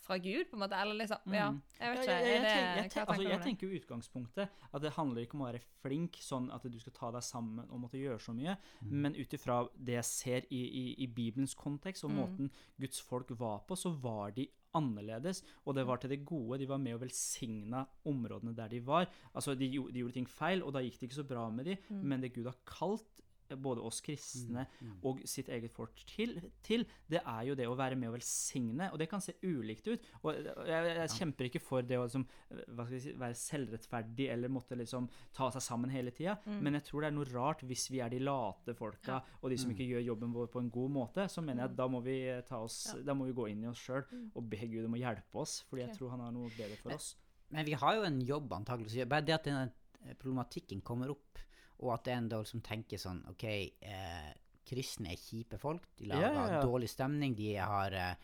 [0.05, 0.77] fra Gud, på en måte.
[0.81, 1.61] Eller liksom Ja, Mhm.
[1.81, 2.15] jeg vet ikke.
[2.15, 5.41] jeg, jeg, er tenker tenk- altså, jeg tenker jo utgangspunktet at det handler ikke om
[5.47, 8.57] å være flink, sånn at du skal ta deg sammen og måtte gjøre så mye,
[8.83, 12.17] men ut ifra det jeg ser i, i, i Bibelens kontekst og Mm.
[12.21, 16.59] måten Guds folk var på, så var de annerledes, og det var til det gode.
[16.59, 19.07] De var med og velsigna områdene der de var.
[19.35, 21.77] Altså, de, de gjorde ting feil, og da gikk det ikke så bra med de,
[21.91, 22.03] Mm.
[22.05, 23.05] men det Gud har kalt
[23.51, 24.97] både oss kristne Mm.
[25.05, 28.91] og sitt eget folk til, til, det er jo det å være med å velsigne.
[28.93, 30.01] Og det kan se ulikt ut.
[30.25, 32.27] Og jeg, jeg kjemper ikke for det å liksom,
[32.75, 36.61] hva skal si, være selvrettferdig eller måtte liksom ta seg sammen hele tida, Mm.
[36.63, 39.57] men jeg tror det er noe rart hvis vi er de late folka og de
[39.57, 39.75] som Mm.
[39.77, 41.29] ikke gjør jobben vår på en god måte.
[41.29, 43.03] Så mener jeg at da må vi, eh, ta oss, Ja.
[43.03, 44.31] da må vi gå inn i oss sjøl Mm.
[44.35, 46.93] og be Gud om å hjelpe oss, fordi jeg tror han har noe bedre for
[46.93, 47.17] oss.
[47.51, 49.07] Men vi har jo en jobb, antakeligvis.
[49.09, 49.71] Bare det at denne
[50.19, 51.39] problematikken kommer opp,
[51.85, 54.31] og at det er en del som tenker sånn OK, eh,
[54.65, 55.85] kristne er kjipe folk.
[55.99, 57.35] De lager Ja, ja, dårlig stemning.
[57.37, 58.15] De har eh,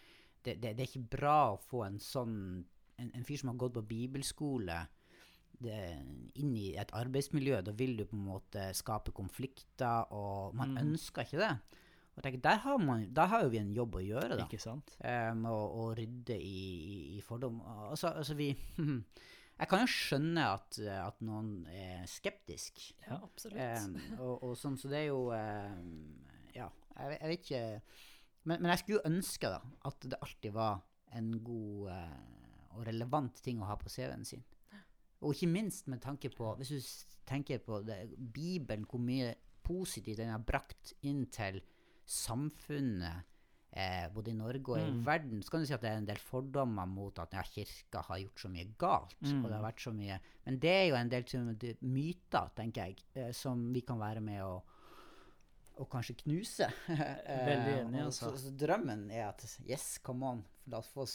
[0.42, 2.36] det, det, det er ikke bra å få en sånn
[3.00, 4.74] En, en fyr som har gått på bibelskole
[5.60, 5.76] det,
[6.40, 10.80] inn i et arbeidsmiljø, da vil du på en måte skape konflikter, og man Mm.
[10.82, 11.50] ønsker ikke det.
[12.16, 14.44] Og tenker, der har, man, der har jo vi en jobb å gjøre, da.
[14.44, 14.92] Ikke sant?
[15.00, 16.60] eh, med å, å rydde i,
[16.92, 17.60] i, i fordom.
[17.90, 18.50] Altså, altså vi
[19.60, 22.80] Jeg kan jo skjønne at, at noen er skeptisk.
[23.04, 23.60] Ja, absolutt.
[23.60, 25.74] Eh, og, og sånn, så det er jo eh,
[26.56, 27.64] Ja, jeg, jeg vet ikke
[28.48, 30.80] men, men jeg skulle jo ønske da at det alltid var
[31.16, 32.16] en god eh,
[32.78, 34.44] og relevant ting å ha på CV-en sin.
[35.20, 39.34] Og ikke minst med tanke på Hvis du tenker på det, Bibelen, hvor mye
[39.66, 41.60] positivt den har brakt inn til
[42.08, 43.26] samfunnet,
[43.72, 45.04] eh, både i Norge og i Mm.
[45.06, 48.02] verden, så kan du si at det er en del fordommer mot at ja, kirka
[48.02, 49.16] har gjort så mye galt.
[49.22, 49.44] Mm.
[49.44, 51.24] og det har vært så mye, Men det er jo en del
[51.82, 54.62] myter, tenker jeg, eh, som vi kan være med å
[55.80, 56.66] og kanskje knuse.
[56.88, 58.30] Veldig enig, Eh, altså.
[58.36, 61.06] Så, så drømmen er at yes, come on, la oss få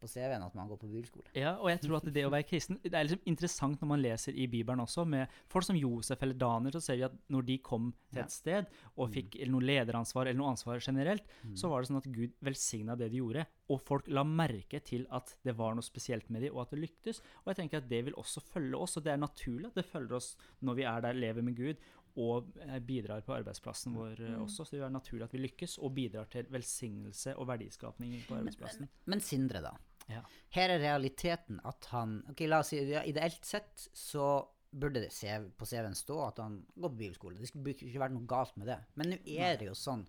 [0.00, 1.28] på CV-en at man går på bibelskole.
[1.36, 4.02] Ja, og jeg tror at det å være kristen Det er liksom interessant når man
[4.02, 7.46] leser i Bibelen også, med folk som Josef eller Daniel, så ser vi at når
[7.50, 11.26] de kom til et sted og fikk eller noe lederansvar eller noe ansvar generelt,
[11.58, 15.06] så var det sånn at Gud velsigna det de gjorde, og folk la merke til
[15.14, 17.22] at det var noe spesielt med dem, og at det lyktes.
[17.44, 19.88] Og jeg tenker at det vil også følge oss, og det er naturlig at det
[19.88, 20.34] følger oss
[20.66, 24.64] når vi er der, lever med Gud, og eh, bidrar på arbeidsplassen vår eh, også.
[24.64, 28.88] Så det er naturlig at vi lykkes, og bidrar til velsignelse og verdiskapning på arbeidsplassen.
[29.04, 29.72] Men Sindre, da.
[30.10, 30.22] Ja.
[30.54, 35.10] Her er realiteten at han Ok, la oss si ja, ideelt sett så burde det
[35.14, 37.38] CV, på CV-en stå at han går på bibelskole.
[37.40, 38.78] Det burde ikke vært noe galt med det.
[39.00, 40.04] Men nå er det jo sånn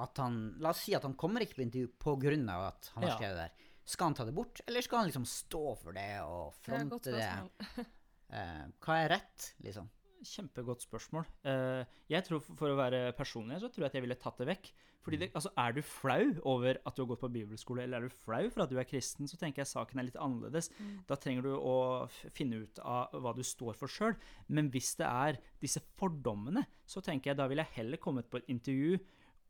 [0.00, 3.16] at han La oss si at han kommer ikke på intervju av at han har
[3.16, 3.46] skrevet ja.
[3.46, 3.70] der.
[3.90, 7.30] Skal han ta det bort, eller skal han liksom stå for det og fronte det?
[7.76, 7.88] det?
[8.30, 9.88] Eh, hva er rett, liksom?
[10.20, 11.26] Kjempegodt spørsmål.
[11.48, 14.48] Eh, jeg tror for, å være personlig så tror jeg at jeg ville tatt det
[14.50, 14.70] vekk.
[15.00, 18.08] Fordi det, altså, Er du flau over at du har gått på bibelskole, eller er
[18.08, 20.68] du flau for at du er kristen, så tenker jeg saken er litt annerledes.
[21.08, 21.76] Da trenger du å
[22.36, 24.18] finne ut av hva du står for sjøl.
[24.48, 28.42] Men hvis det er disse fordommene, så tenker jeg da ville jeg heller kommet på
[28.42, 29.00] et intervju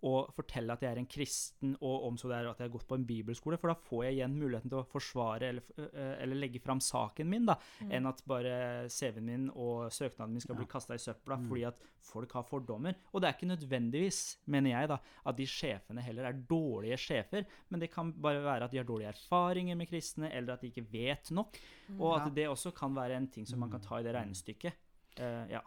[0.07, 2.73] og fortelle at jeg er en kristen, og om så det er at jeg har
[2.73, 5.89] gått på en bibelskole, for da får jeg igjen muligheten til å forsvare eller,
[6.23, 7.59] eller legge fram saken min, da,
[7.91, 8.55] enn at bare
[8.93, 12.97] CV-en min og søknaden min skal bli kasta i søpla fordi at folk har fordommer.
[13.13, 14.21] Og det er ikke nødvendigvis,
[14.53, 14.97] mener jeg, da,
[15.29, 18.89] at de sjefene heller er dårlige sjefer, men det kan bare være at de har
[18.89, 21.61] dårlige erfaringer med kristne, eller at de ikke vet nok,
[21.99, 24.89] og at det også kan være en ting som man kan ta i det regnestykket.
[25.21, 25.61] Uh, ja.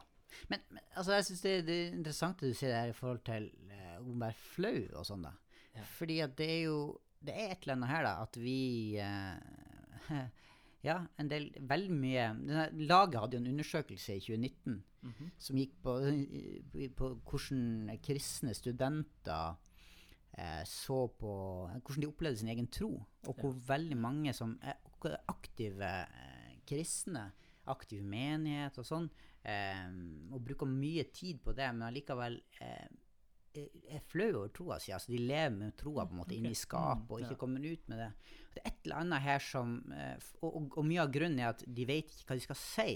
[0.49, 3.21] Men, men altså, jeg syns det, det er interessant det du sier der i forhold
[3.27, 3.49] til
[4.03, 5.33] å være flau og sånn, da.
[5.73, 5.83] Ja.
[5.97, 6.77] Fordi at det er jo
[7.23, 10.09] Det er et eller annet her, da, at vi eh,
[10.83, 15.31] Ja, en del Veldig mye denne, Laget hadde jo en undersøkelse i 2019 Mhm.
[15.37, 15.93] som gikk på,
[16.95, 19.57] på, hvordan kristne studenter
[20.37, 21.33] eh, så på
[21.73, 24.77] Hvordan de opplevde sin egen tro, og hvor veldig mange som er
[25.27, 27.25] aktive eh, kristne,
[27.67, 29.09] aktiv menighet og sånn,
[29.43, 29.91] eh,
[30.31, 32.87] og bruker mye tid på det, men allikevel eh,
[33.53, 34.93] er flau over troa si.
[34.95, 36.39] Altså, de lever med troa på en måte ok.
[36.39, 38.09] inne i skapet og Mm, ikke kommer ut med det.
[38.53, 41.49] Det er et eller annet her som eh, og, og, og mye av grunnen er
[41.51, 42.87] at de vet ikke hva de skal si.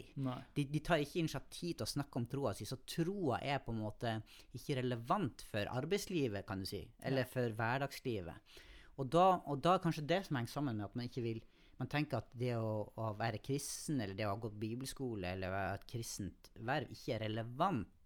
[0.55, 3.73] De, de tar ikke initiativ til å snakke om troa si, så troa er på
[3.73, 4.15] en måte
[4.57, 8.57] ikke relevant for arbeidslivet, kan du si, eller for hverdagslivet.
[8.97, 11.45] Og da, og da er kanskje det som henger sammen med at man ikke vil
[11.77, 15.51] Man tenker at det å, å være kristen, eller det å ha gått bibelskole, eller
[15.53, 17.96] være et kristent verv, ikke er relevant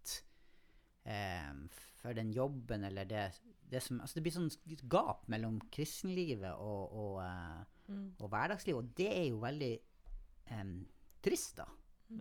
[2.02, 3.22] for den jobben eller det,
[3.70, 4.50] det som Altså det blir sånn
[4.88, 8.14] gap mellom kristenlivet og, og, eh, Mm.
[8.20, 9.72] og hverdagslivet, og det er jo veldig
[10.54, 10.86] em,
[11.20, 11.64] trist, da.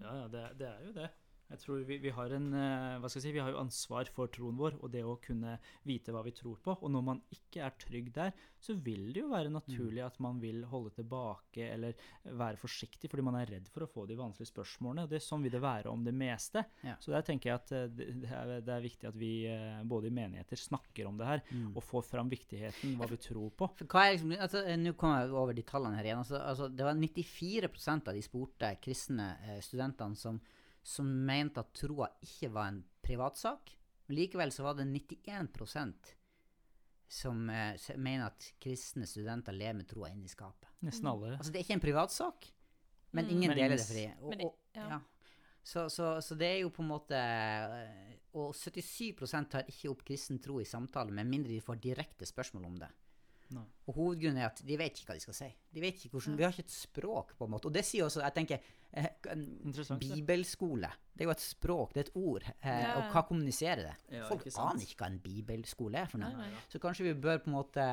[0.01, 1.09] Ja, ja, det, det er jo det.
[1.51, 4.09] Jeg tror vi, vi har en eh, hva skal jeg si, vi har jo ansvar
[4.15, 6.77] for troen vår og det å kunne vite hva vi tror på.
[6.79, 10.39] Og når man ikke er trygg der, så vil det jo være naturlig at man
[10.41, 14.51] vil holde tilbake eller være forsiktig fordi man er redd for å få de vanskelige
[14.53, 15.07] spørsmålene.
[15.11, 16.63] Det, sånn vil det være om det meste.
[16.85, 16.95] Ja.
[17.01, 20.11] Så der tenker jeg at eh, det, er, det er viktig at vi eh, både
[20.11, 21.43] i menigheter snakker om det her
[21.75, 23.69] og får fram viktigheten, hva vi tror på.
[23.85, 26.23] Hva er liksom, altså, Nå kommer jeg over de tallene her igjen.
[26.23, 30.39] Altså, altså, det var 94% av de spurte kristne eh, studentene som,
[30.83, 33.75] som mente at troa ikke var en privatsak.
[34.07, 36.15] Men likevel så var det 91%
[37.11, 40.69] som eh, mener at kristne studenter lever med troa inni i skapet.
[40.87, 41.33] Nesten alle.
[41.37, 42.51] Altså Det er ikke en privatsak,
[43.11, 43.31] men Mm.
[43.31, 44.05] ingen Men deler det fri.
[44.21, 44.87] Og, og, ja.
[44.95, 44.99] ja.
[45.63, 50.05] Så, så, så det er jo på en måte eh, Og 77% tar ikke opp
[50.07, 52.87] kristen tro i samtale, med mindre de får direkte spørsmål om det.
[53.51, 53.65] No.
[53.91, 55.49] Og hovedgrunnen er at de vet ikke hva de skal si.
[55.75, 57.67] De vet ikke hvordan, Vi har ikke et språk, på en måte.
[57.67, 59.07] Og det sier også, jeg tenker, eh.
[59.99, 60.89] Bibelskole.
[61.13, 62.43] Det er jo et språk, det er et ord.
[62.61, 63.95] Eh, Ja, Og hva kommuniserer det?
[64.17, 66.31] Ja, Folk ikke aner ikke hva en bibelskole er for noe.
[66.35, 66.63] Nei, nei.
[66.71, 67.85] Så kanskje vi bør på en måte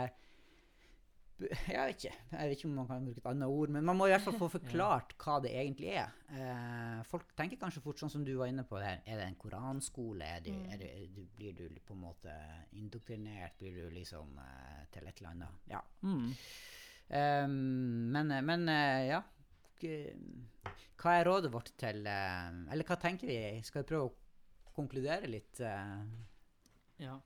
[1.39, 3.95] Jeg vet ikke jeg vet ikke om man kan bruke et annet ord, men man
[3.97, 6.09] må i hvert fall få forklart hva det egentlig er.
[6.35, 8.81] Eh, folk tenker kanskje fort sånn som du var inne på.
[8.83, 9.05] her.
[9.07, 10.25] Er det en koranskole?
[10.27, 12.35] Er det, er det, er det, blir du på en måte
[12.73, 13.55] indoktrinert?
[13.61, 15.63] Blir du liksom eh, til et eller annet?
[15.71, 15.81] Ja.
[16.03, 16.33] Mm.
[17.09, 19.23] Ehm, men, men eh, ja.
[20.99, 23.39] Hva er rådet vårt til eh, Eller hva tenker vi?
[23.67, 26.05] Skal vi prøve å konkludere litt eh,
[27.05, 27.17] Ja.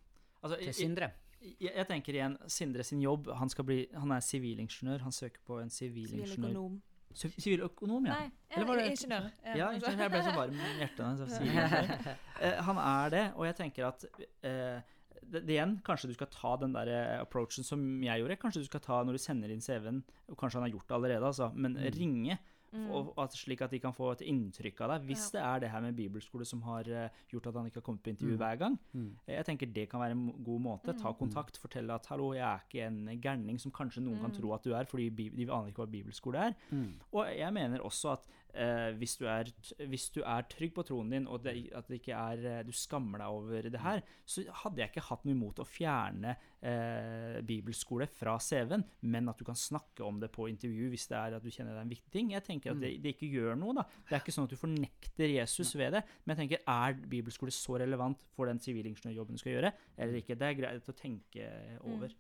[0.42, 1.10] Altså, til Sindre?
[1.42, 5.02] Jeg, jeg tenker igjen, Sindre sin jobb Han, skal bli, han er sivilingeniør.
[5.08, 6.78] Han søker på en sivilingeniør
[7.12, 8.06] Siviløkonom.
[8.08, 8.14] Ja.
[8.14, 9.26] Nei, Eller jeg, det- ingeniør.
[9.58, 9.98] Ja, ingeniør.
[10.00, 12.18] Jeg ble så varm i hjertet.
[12.42, 14.04] Eh, han er det, og jeg tenker at
[14.42, 14.80] eh,
[15.22, 18.36] det, det igjen, Kanskje du skal ta den der eh, approachen som jeg gjorde.
[18.42, 20.00] Kanskje du skal ta når du sender inn CV-en,
[20.32, 22.38] og kanskje han har gjort det allerede, altså, men ringe.
[22.72, 22.90] Mm.
[22.90, 25.08] Og, at, slik at de kan få et inntrykk av deg.
[25.10, 27.86] Hvis det er det her med bibelskole som har eh, gjort at han ikke har
[27.88, 28.78] kommet på intervju hver gang.
[28.92, 29.10] Mm.
[29.26, 30.96] Eh, Jeg tenker Det kan være en god måte.
[30.98, 34.54] Ta kontakt, fortelle at 'hallo, jeg er ikke en gærning', som kanskje noen kan tro
[34.54, 36.54] at du er, fordi de aner ikke hva bibelskole er.
[36.70, 36.94] Mm.
[37.12, 39.48] Og jeg mener også at eh, hvis, du er,
[39.88, 42.72] hvis du er trygg på troen din, og det, at det ikke er, eh, du
[42.76, 47.40] skammer deg over det her, så hadde jeg ikke hatt noe imot å fjerne eh,
[47.46, 51.38] bibelskole fra CV-en, men at du kan snakke om det på intervju hvis det er
[51.38, 52.32] at du kjenner det er en viktig ting.
[52.36, 53.76] Jeg tenker at det, det ikke gjør noe.
[53.80, 53.86] da.
[54.08, 57.54] Det er ikke sånn at du fornekter Jesus ved det, men jeg tenker, er bibelskole
[57.54, 60.38] så relevant for den sivilingeniørjobben du skal gjøre, eller ikke?
[60.38, 61.52] Det er greit å tenke
[61.88, 62.16] over.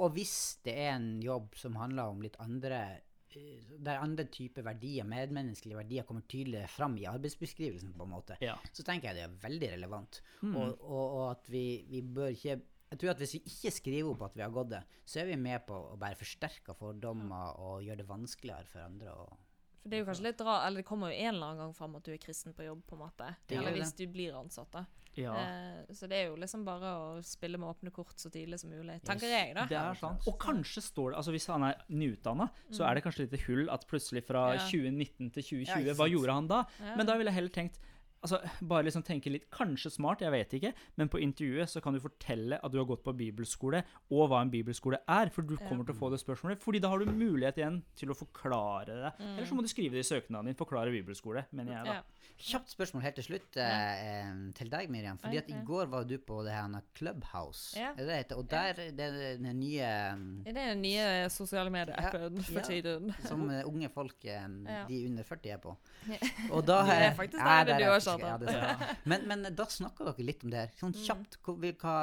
[0.00, 2.84] Og hvis det er en jobb som handler om litt andre
[3.84, 8.54] der andre typer verdier, medmenneskelige verdier, kommer tydeligere fram i arbeidsbeskrivelsen, på en måte, Ja.
[8.72, 10.20] så tenker jeg det er veldig relevant.
[10.42, 10.54] Mm.
[10.56, 12.60] Og, og, og at vi, vi bør ikke
[12.94, 15.24] Jeg tror at hvis vi ikke skriver opp at vi har gått det, så er
[15.26, 19.10] vi med på å bare forsterke fordommer og gjøre det vanskeligere for andre.
[19.10, 19.24] å
[19.84, 21.72] For det er jo kanskje litt rart, eller det kommer jo en eller annen gang
[21.76, 23.26] fram at du er kristen på jobb, på en måte.
[23.46, 24.84] Det eller hvis du blir ansatt, da.
[25.20, 25.34] ja.
[25.36, 28.70] Eh, så det er jo liksom bare å spille med åpne kort så tidlig som
[28.72, 29.36] mulig, tenker Yes.
[29.36, 29.66] jeg, da.
[29.68, 30.24] Det er sant.
[30.26, 33.68] Og kanskje står det altså Hvis han er nyutdanna, så er det kanskje litt hull
[33.70, 34.56] at plutselig fra Mm.
[34.56, 34.66] Ja.
[34.72, 36.64] 2019 til 2020 Ja, Hva gjorde han da?
[36.80, 36.96] Ja.
[36.96, 37.78] Men da ville jeg heller tenkt
[38.24, 41.92] Altså, Bare liksom tenke litt Kanskje smart, jeg vet ikke, men på intervjuet så kan
[41.92, 45.54] du fortelle at du har gått på bibelskole, og hva en bibelskole er, for du
[45.60, 46.62] kommer til å få det spørsmålet.
[46.64, 49.12] Fordi da har du mulighet igjen til å forklare det.
[49.20, 50.56] Eller så må du skrive det i søknaden din.
[50.58, 51.92] Forklare bibelskole, mener jeg, da.
[51.92, 52.00] Mm.
[52.00, 52.30] Ja.
[52.44, 55.18] Kjapt spørsmål helt til slutt eh, eh, til deg, Miriam.
[55.22, 57.76] Fordi at i går var du på det her Clubhouse.
[57.78, 57.92] Ja.
[57.92, 58.40] Er det det heter?
[58.40, 59.90] Og der det er den nye
[60.48, 62.66] Det er den nye sosiale medieappen ja, for Ja.
[62.66, 63.12] tiden.
[63.28, 65.76] som eh, unge folk, de under 40 er på.
[66.50, 68.48] Og da Det er faktisk der, der det du er har faktisk- startet.
[68.50, 68.94] ja, det ja.
[69.04, 70.74] Men, men da snakka dere litt om det her.
[70.80, 71.04] Sånn Mm.
[71.06, 71.94] kjapt, hvilke,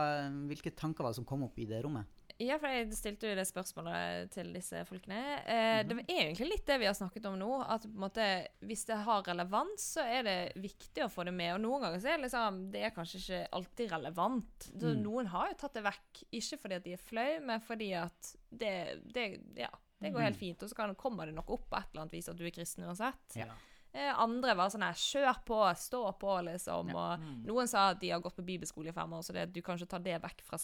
[0.50, 2.06] hvilke tanker var det som kom opp i det rommet?
[2.42, 5.18] Ja, for jeg stilte jo det spørsmålet til disse folkene.
[5.46, 7.50] Eh, Det er egentlig litt det vi har snakket om nå.
[7.70, 11.54] At måte, hvis det har relevans, så er det viktig å få det med.
[11.54, 14.58] Og noen ganger så er det liksom Det er kanskje ikke alltid relevant.
[14.74, 15.04] Så Mm.
[15.04, 16.24] Noen har jo tatt det vekk.
[16.34, 19.70] Ikke fordi at de er flau, men fordi at det, det Ja.
[20.02, 22.12] Det går helt fint, og så kan, kommer det nok opp på et eller annet
[22.14, 23.36] vis at du er kristen uansett.
[23.36, 23.46] Ja.
[23.94, 26.94] Eh, andre var sånn her kjør på, stå på, liksom.
[26.96, 27.42] Og Mm.
[27.50, 29.76] noen sa at de har gått på bibelskole i fem år, så det, du kan
[29.78, 30.58] ikke ta det vekk fra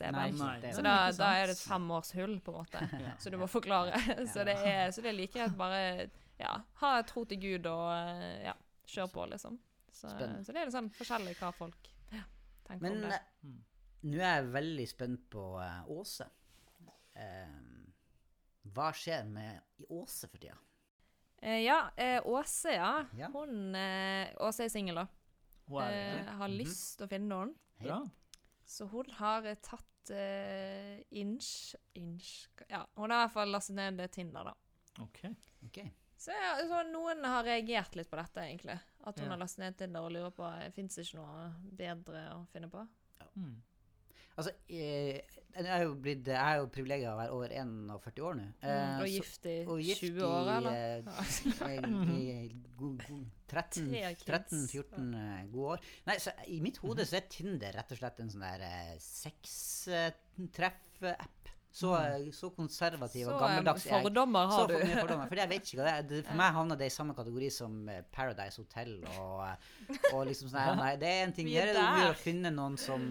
[0.61, 2.79] det Så da, da er det et femårshull, på en måte.
[3.03, 3.15] Ja.
[3.19, 3.99] Så du må forklare.
[4.33, 6.09] så, det er, så det er like greit bare
[6.39, 8.53] ja, ha tro til Gud og eh, ja,
[8.87, 9.59] kjør på, liksom.
[9.91, 12.21] Så, så det er liksom forskjellig hva folk ja,
[12.67, 13.15] tenker Men om det.
[13.15, 13.63] eh, Mm.
[14.03, 16.29] nå er jeg veldig spent på uh, Åse.
[17.17, 17.83] Uh,
[18.75, 20.55] hva skjer med i Åse for tida?
[21.41, 23.05] Eh, ja, eh, Åse, ja.
[23.17, 23.27] Ja.
[23.33, 25.07] Hun eh, Åse er singel, da.
[25.67, 26.29] Hun er Eh, det.
[26.39, 26.57] har Mhm.
[26.57, 27.55] lyst til å finne noen.
[27.79, 27.99] Bra.
[28.65, 33.75] Så hun har eh, tatt eh, inch Inch Ja, hun har i hvert fall lastet
[33.75, 34.53] ned Tinder, da.
[35.03, 35.23] Ok.
[35.65, 35.81] Ok.
[36.17, 38.79] Så, ja, så noen har reagert litt på dette, egentlig.
[39.05, 39.31] At hun Ja.
[39.35, 42.87] har lastet ned Tinder og lurer på fins det ikke noe bedre å finne på.
[43.37, 43.61] Mm.
[44.37, 45.17] Altså, eh,
[45.57, 48.43] jeg er jo blitt Jeg er jo privilegiet av å være over 41 år nå.
[48.61, 50.73] Eh, Mm, og gift i og gift 20 år, eller?
[50.77, 51.01] eh,
[52.13, 54.29] i, i god, god, 13, Tre kids.
[54.77, 55.81] 13-14 eh, gode år.
[56.11, 58.93] Nei, så I mitt hode så er Tinder rett og slett en sånn der eh,
[59.01, 61.49] sextreff-app.
[61.77, 64.05] Så, eh, så konservativ og gammeldags eh, er jeg.
[64.07, 65.29] fordommer Så har for mye fordommer.
[65.29, 66.23] For jeg vet ikke hva det er.
[66.25, 69.67] For meg havner det i samme kategori som eh, Paradise Hotel og,
[70.13, 72.53] og liksom sånn Nei, det er en ting er Her er det om å finne
[72.55, 73.05] noen som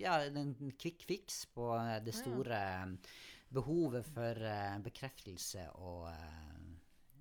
[0.00, 1.72] Ja, en quick fix på
[2.04, 3.16] det store eh,
[3.50, 4.44] behovet for
[4.84, 6.04] bekreftelse og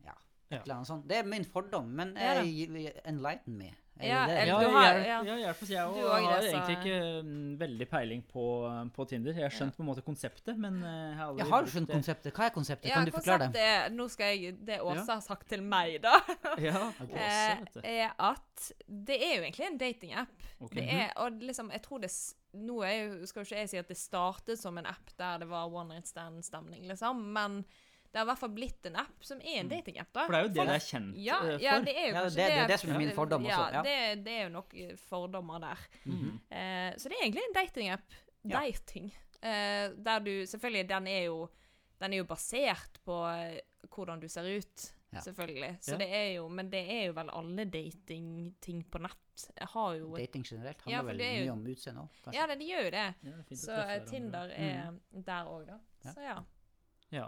[0.05, 0.13] ja,
[0.51, 1.07] et eller annet sånt.
[1.09, 3.71] Det er min fordom, men enlighten me.
[3.99, 5.17] Ja, det Ja, du har- ja.
[5.27, 5.69] ja, hjelp oss.
[5.69, 8.45] Jeg og har egentlig ikke mm, veldig peiling på,
[8.95, 9.33] på Tinder.
[9.33, 11.87] Jeg har skjønt på en måte konseptet, men uh, jeg har aldri Jeg har skjønt
[11.87, 11.95] det.
[11.99, 12.33] konseptet.
[12.33, 12.89] Hva er konseptet?
[12.89, 13.65] Ja, kan du forklare det?
[13.65, 15.13] er Nå skal jeg Det Åsa Ja.
[15.13, 16.15] har sagt til meg, da,
[16.69, 16.85] Ja.
[17.03, 20.47] Åse, eh, er at det er jo egentlig en datingapp.
[20.61, 20.75] Okay.
[20.79, 22.11] Det er, og liksom, jeg tror det
[22.53, 25.37] Nå er jo, skal jo ikke jeg si at det startet som en app der
[25.43, 27.59] det var one night stand-stemning, liksom, men
[28.11, 30.23] det har i hvert fall blitt en app som er en datingapp, da.
[30.25, 31.59] For det er jo det det er kjent ja, for.
[31.61, 33.67] ja, det er jo Ja, det, det- det er det som er min fordom også,
[33.73, 33.81] ja.
[33.85, 35.77] Det, det er jo nok eh, fordommer der.
[36.05, 36.35] Mm -hmm.
[36.49, 38.01] uh, så det er egentlig en datingapp.
[38.49, 39.05] Dating.
[39.43, 41.49] Uh, der du Selvfølgelig, den er jo
[41.99, 43.59] Den er jo basert på eh,
[43.95, 44.93] hvordan du ser ut.
[45.13, 45.19] Ja.
[45.19, 45.77] Selvfølgelig.
[45.81, 45.97] Så Ja.
[45.97, 49.49] det er jo Men det er jo vel alle datingting på nett.
[49.59, 52.39] Jeg har jo Dating generelt handler ja, vel er jo- mye om utseende òg, kanskje?
[52.39, 53.13] Ja, det, de gjør jo det.
[53.23, 54.05] Ja, det er Så eh.
[54.05, 55.77] Tinder er der òg, da.
[56.05, 56.11] Ja.
[56.13, 56.43] Så ja.
[57.11, 57.27] Ja.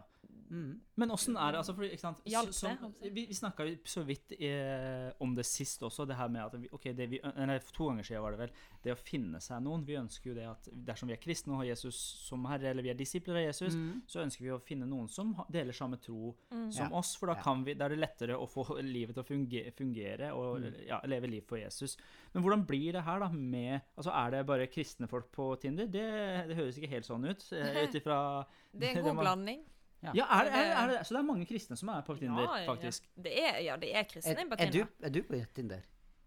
[0.52, 0.82] Mm.
[1.00, 2.56] Men åssen er det altså, fordi, ikke sant, Hjalp det?
[2.58, 2.94] som-.
[3.02, 6.58] Vi, vi snakka jo så vidt eh, om det sist også, det her med at
[6.60, 8.52] vi, ok, det vi, eller to ganger siden var det vel,
[8.84, 9.86] det å finne seg noen.
[9.88, 11.96] Vi ønsker jo det at dersom vi er kristne og har Jesus
[12.28, 14.02] som herre, eller vi er disipler av Jesus, Mm.
[14.12, 16.68] så ønsker vi å finne noen som deler samme tro Mm.
[16.74, 16.98] som Ja.
[17.00, 19.72] oss, for da, kan vi, da er det lettere å få livet til å fungere,
[19.72, 20.86] fungere og Mm.
[20.86, 21.96] ja, leve liv for Jesus.
[22.34, 25.86] Men hvordan blir det her da med Altså Er det bare kristne folk på Tinder?
[25.88, 27.48] Det, det høres ikke helt sånn ut.
[27.54, 28.46] eh, Ut ifra
[28.78, 29.64] Det er en god blanding.
[30.02, 30.12] Ja.
[30.18, 32.16] Ja, er det, er, det- er det, så det er mange kristne som er på
[32.18, 33.08] Tinder, Ja, faktisk?
[33.16, 34.88] Det er, ja, det er kristne Er, på er, du, Tinder.
[35.06, 35.82] er du på Tinder?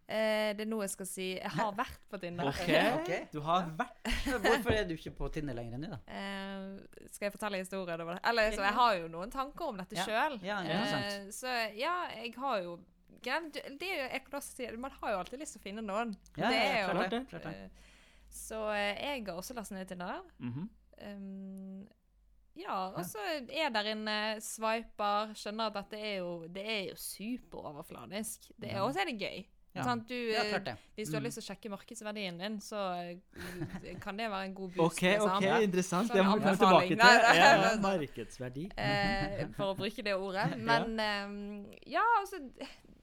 [0.07, 1.27] Eh, det er noe jeg skal si.
[1.39, 2.45] Jeg har vært på Tinder.
[2.51, 2.61] Ok,
[3.01, 3.23] okay.
[3.33, 4.11] Du har vært
[4.45, 6.01] Hvorfor er du ikke på Tinder lenger enn nå, da?
[6.13, 8.21] Eh, skal jeg fortelle historien over det?
[8.29, 10.05] Eller, så jeg har jo noen tanker om dette Ja.
[10.07, 10.37] sjøl.
[10.45, 12.77] Ja, eh, så ja, jeg har jo
[13.25, 15.83] Det er jo, jeg kan også si, Man har jo alltid lyst til å finne
[15.89, 16.15] noen.
[16.37, 17.23] Ja, det ja, er jo klart det.
[17.33, 17.57] Det.
[17.65, 17.91] eh,
[18.29, 20.21] Så eh, jeg har også lastet ned Tinder.
[20.39, 20.69] Mhm.
[21.05, 21.89] Um,
[22.57, 23.19] ja, og så
[23.51, 28.51] er der inne, swiper, skjønner at dette er jo Det er jo superoverfladisk.
[28.61, 28.85] Det er, Ja.
[28.85, 29.45] og så er det gøy.
[29.75, 29.83] Ja.
[29.83, 30.77] Sånn, Du, Ja, eh, klart det.
[30.97, 31.25] hvis du har Mm.
[31.27, 32.79] lyst til å sjekke markedsverdien din, så
[33.11, 33.19] eh,
[34.01, 34.95] kan det være en god boost.
[34.99, 35.31] OK, liksom.
[35.31, 36.09] ok, interessant.
[36.09, 36.97] Sånn Det må vi komme tilbake til.
[36.97, 38.71] Nei, nei, Ja, nei, markedsverdi.
[38.79, 40.57] Eh, for å bruke det ordet.
[40.69, 42.39] Men eh, ja, altså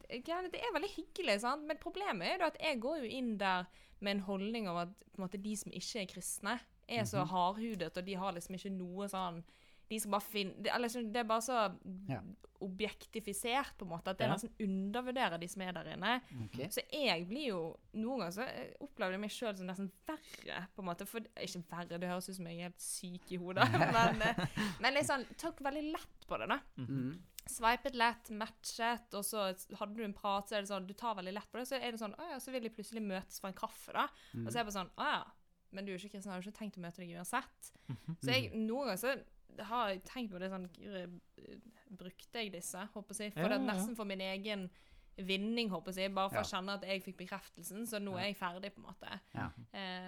[0.10, 1.64] Det er veldig hyggelig, sant?
[1.66, 3.66] men problemet er jo at jeg går jo inn der
[4.02, 7.22] med en holdning om at på en måte, de som ikke er kristne, er så
[7.26, 7.30] Mhm.
[7.30, 9.44] hardhudet, og de har liksom ikke noe sånn
[9.92, 12.22] de skal bare finne, det, liksom, det er bare så Ja.
[12.62, 14.34] objektifisert, på en måte, at det Ja.
[14.36, 16.22] nesten undervurderer de som er der inne.
[16.46, 16.68] Okay.
[16.70, 20.68] Så jeg blir jo Noen ganger så eh, opplever jeg meg sjøl som nesten verre,
[20.74, 21.06] på en måte.
[21.06, 23.68] For, ikke verre, det høres ut som jeg er helt syk i hodet,
[24.16, 24.46] men, eh,
[24.80, 26.48] men liksom sånn, tok veldig lett på det.
[26.48, 26.60] da.
[26.78, 27.20] Mm.
[27.50, 31.16] Sveipet lett, matchet, og så hadde du en prat, så er det sånn, du tar
[31.16, 31.68] veldig lett på det.
[31.68, 34.08] Så er det sånn, å ja, så vil de plutselig møtes for en kaffe, da.
[34.34, 34.46] Mm.
[34.48, 35.24] Og så er det bare sånn, å ja,
[35.72, 37.72] men du er ikke kristen, har du ikke tenkt å møte deg uansett?
[37.88, 38.18] Mhm.
[38.22, 41.58] Så jeg, noen ganger så har jeg tenkt på det sånn, eh,
[41.92, 43.68] brukte jeg disse, håper jeg for Ja, det ja.
[43.74, 44.70] nesten for min egen
[45.18, 46.44] vinning, håper jeg bare for Ja.
[46.44, 49.20] å kjenne at jeg fikk bekreftelsen, så nå er jeg ferdig, på en måte.
[49.36, 49.50] Ja.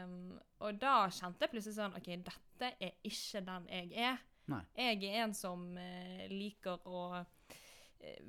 [0.06, 4.18] Um, og da kjente jeg plutselig sånn, ok, dette er ikke den jeg er.
[4.48, 4.62] Nei.
[4.76, 7.26] Jeg er en som uh, liker å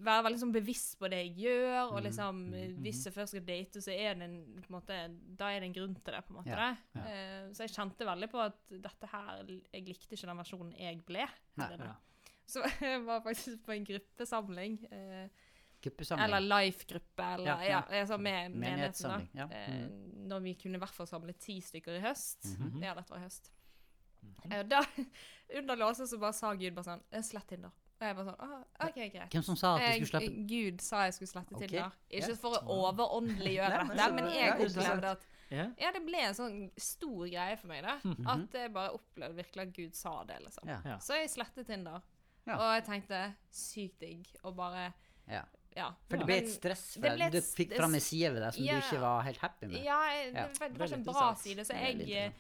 [0.05, 3.15] være veldig sånn bevisst på det jeg gjør, og Mhm, liksom, eh, mhm, hvis jeg
[3.15, 4.99] først skal date, så er det en, på en måte,
[5.39, 6.51] da er det en grunn til det, på en måte.
[6.51, 7.01] Ja, ja.
[7.01, 11.01] Uh, så jeg kjente veldig på at dette her, jeg likte ikke den versjonen jeg
[11.05, 11.27] ble.
[11.57, 11.95] Nei, ja.
[12.47, 14.79] Så jeg var faktisk på en gruppesamling.
[14.93, 15.29] Uh,
[15.85, 16.25] Gruppesamling.
[16.25, 19.47] Eller Life-gruppe, eller Ja, altså med menigheten, da.
[19.69, 20.29] Mm.
[20.31, 22.47] Når vi kunne i hvert fall samle ti stykker i høst.
[22.59, 22.83] Mhm.
[22.83, 23.51] Ja, dette var i høst.
[24.51, 24.81] Eh, da,
[25.59, 27.73] under låsen så bare sa Gud bare sånn «Eh, Slett Tinder.
[28.01, 29.29] Og jeg bare sånn ah, OK, greit.
[29.33, 31.95] Hvem som sa at du skulle Eh, jeg, Gud sa jeg skulle slette til Tinder.
[32.11, 32.41] Ikke yeah.
[32.43, 35.67] for å overåndeliggjøre dette, men jeg opplevde at Ja.
[35.79, 37.99] Ja, det ble en sånn stor greie for meg, da.
[38.03, 38.27] Mhm.
[38.33, 40.69] At jeg bare opplevde virkelig at Gud sa det, liksom.
[40.73, 40.99] Ja.
[40.99, 42.01] Så jeg slettet Tinder.
[42.45, 42.57] Ja.
[42.59, 43.21] Og jeg tenkte
[43.55, 44.93] sykt digg å bare
[45.29, 45.45] Ja.
[45.75, 45.89] Ja.
[46.09, 46.83] For det ble et stress.
[46.95, 48.75] For ble et du fikk fram en side ved deg som Ja.
[48.79, 49.83] du ikke var helt happy med.
[49.83, 52.33] Ja, det, var- det veldig var ikke en bra side, så jeg.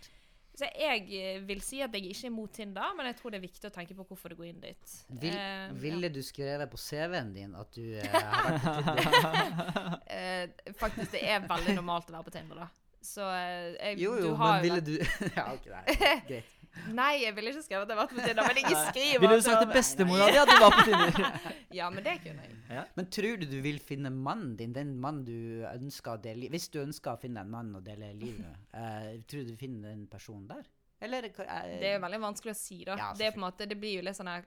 [0.55, 3.41] Så jeg eh, vil si at jeg ikke er mot Tinder, men jeg tror det
[3.41, 4.95] er viktig å tenke på hvorfor det går inn dit.
[5.23, 9.03] Vil, uh, ville du skrevet på CV-en din at du uh, har vært på Tinder?
[9.03, 9.99] ja.
[10.15, 12.69] Eh, faktisk, det er veldig normalt å være på Tinder, da.
[13.05, 16.21] Så jeg, Jo, du jo, har men jo ville vært- du Ja, OK, nei.
[16.31, 16.53] Greit.
[16.95, 19.39] Nei, jeg ville ikke skrevet at jeg har vært på Tinder, men jeg skriver Ville
[19.39, 21.41] du sagt til bestemora di at du var på Tinder?
[21.79, 22.85] Ja, men det kunne jeg.
[22.99, 26.69] Men tror du du vil finne mannen din, den mannen du ønsker å dele Hvis
[26.75, 29.95] du ønsker å finne en mann å dele livet med, uh, tror du du finner
[29.95, 30.67] den personen der?
[31.05, 32.99] Eller uh, Det er veldig vanskelig å si, da.
[33.01, 34.47] Ja, det, er på en måte, det blir jo litt sånn her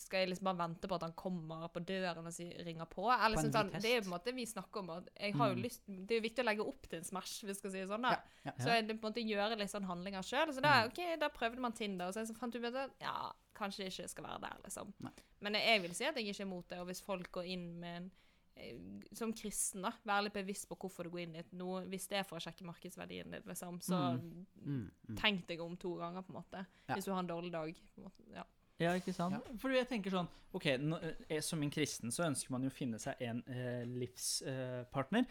[0.00, 3.04] Skal jeg liksom bare vente på at han kommer på døren og ringer på?
[3.12, 4.88] Eller På sånn, det er jo på en måte vi snakker om
[5.20, 5.62] jeg har jo Mm.
[5.62, 7.78] lyst Det er jo viktig å legge opp til en Smash, hvis vi skal si
[7.82, 8.02] det sånn.
[8.02, 8.10] da.
[8.10, 8.52] Ja, ja.
[8.58, 10.48] Så jeg, på en måte gjøre litt sånn handlinger sjøl.
[10.54, 10.62] Så Mm.
[10.62, 13.84] da, ok, da prøvde man Tinder, og så så fant du ut at ja, kanskje
[13.84, 14.92] det ikke skal være der, liksom.
[15.00, 15.12] Nei.
[15.42, 16.78] Men jeg vil si at jeg ikke er imot det.
[16.80, 18.10] Og hvis folk går inn med en
[18.56, 18.74] eh,
[19.14, 21.52] som kristen, da, være litt bevisst på hvorfor du går inn dit.
[21.52, 25.16] Noe, hvis det er for å sjekke markedsverdien din, liksom, så Mm, mm.
[25.16, 26.66] tenk deg om to ganger, på en måte.
[26.88, 26.94] Ja.
[26.94, 27.74] Hvis du har en dårlig dag.
[27.94, 28.34] På en måte.
[28.34, 28.44] Ja.
[28.80, 29.50] Ja, ikke sant?
[29.60, 32.98] For jeg tenker sånn Ok, eh, som en kristen så ønsker man jo å finne
[32.98, 35.28] seg en eh, livspartner.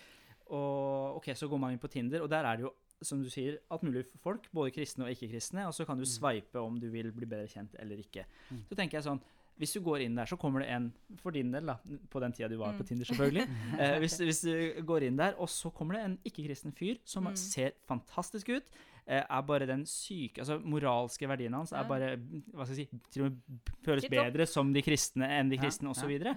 [0.55, 2.71] og ok, så går man inn på Tinder, og der er det jo
[3.01, 5.65] som du sier, alt mulig for folk, både kristne og ikke-kristne.
[5.69, 8.25] Og så kan du sveipe om du vil bli bedre kjent eller ikke.
[8.49, 8.63] Mm.
[8.67, 9.21] Så tenker jeg sånn
[9.59, 10.85] hvis du går inn der, så kommer det en
[11.19, 11.75] for din del, da,
[12.09, 12.77] på den tida du var Mm.
[12.79, 13.47] på Tinder, selvfølgelig.
[13.79, 17.27] eh, hvis, hvis du går inn der, og så kommer det en ikke-kristen fyr som
[17.27, 17.35] Mm.
[17.35, 18.71] ser fantastisk ut,
[19.05, 22.15] eh, er bare den syke Altså moralske verdiene hans er bare
[22.53, 25.89] hva skal jeg si, til og med føles bedre som de kristne enn de kristne,
[25.89, 26.35] og så ja.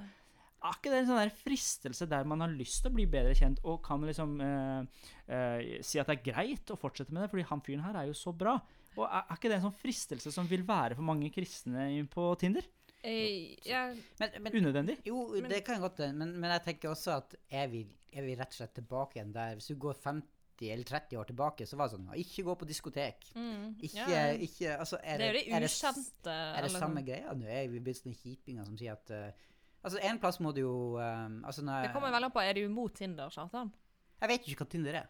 [0.62, 3.58] Er ikke det en sånn fristelse der man har lyst til å bli bedre kjent,
[3.66, 4.84] og kan liksom eh,
[5.26, 8.06] eh, si at det er greit å fortsette med det, fordi han fyren her er
[8.06, 8.60] jo så bra?
[8.96, 12.28] Og er, er ikke det en sånn fristelse som vil være for mange kristne på
[12.38, 12.62] Tinder?
[13.02, 13.88] Eh, ja,
[14.20, 14.98] Men, men Unødvendig?
[15.04, 17.80] Jo, Men- det kan godt hende, men, men jeg tenker også at er vi,
[18.12, 21.24] er vi rett og slett tilbake igjen der Hvis du går 50 eller 30 år
[21.26, 23.24] tilbake, så var det sånn Ikke gå på diskotek.
[23.34, 24.28] mm, Ikke, ja.
[24.38, 26.36] ikke altså, er Det er jo det er det, ukjente.
[26.36, 27.06] er det samme sånn.
[27.08, 27.46] greia nå?
[27.50, 29.32] Er vi blitt sånne kjipinger som sier at uh,
[29.82, 32.40] Altså, en plass må du jo um, altså, når, Det kommer veldig an på.
[32.46, 33.72] Er du imot Tinder, Kjartan?
[34.20, 35.08] Jeg vet ikke hva Tinder er.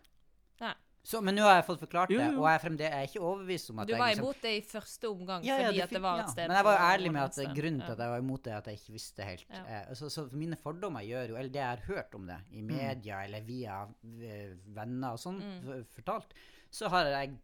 [0.63, 0.73] Nei.
[1.05, 2.43] Så, men nå har jeg fått forklart Jo, det, jo.
[2.43, 4.53] og jeg er jeg er ikke overbevist om at Du jeg var liksom- imot det
[4.55, 6.77] i første omgang Ja, ja, fordi det at det var et sted Men jeg var
[6.79, 9.25] jo ærlig med at grunnen til at jeg var imot det, at jeg ikke visste
[9.27, 9.47] helt.
[9.51, 9.65] Ja.
[9.67, 12.55] Eh, så, så mine fordommer gjør jo, eller det jeg har hørt om det Mm.
[12.59, 13.81] i media eller via
[14.23, 15.85] eh, venner og sånn, Mm.
[15.91, 16.33] fortalt,
[16.71, 17.35] så har jeg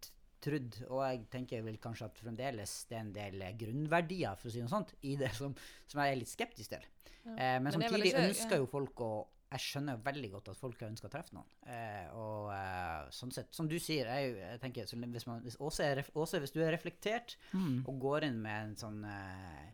[0.40, 4.52] trodd, og jeg tenker vel kanskje at fremdeles det er en del grunnverdier, for å
[4.52, 5.52] si noe sånt, i det som,
[5.88, 6.84] som jeg er litt skeptisk til.
[7.26, 7.32] Ja.
[7.32, 10.58] Eh, men, Men er samtidig ønsker jo folk å jeg skjønner jo veldig godt at
[10.60, 11.48] folk har ønska å treffe noen.
[11.72, 15.56] Eh, og eh, sånn sett, som du sier, jeg, jeg tenker, så hvis, man, hvis,
[15.64, 17.82] Åse, er, ref- Åse, hvis du er reflektert Mm.
[17.88, 19.70] og går inn med en sånn eh,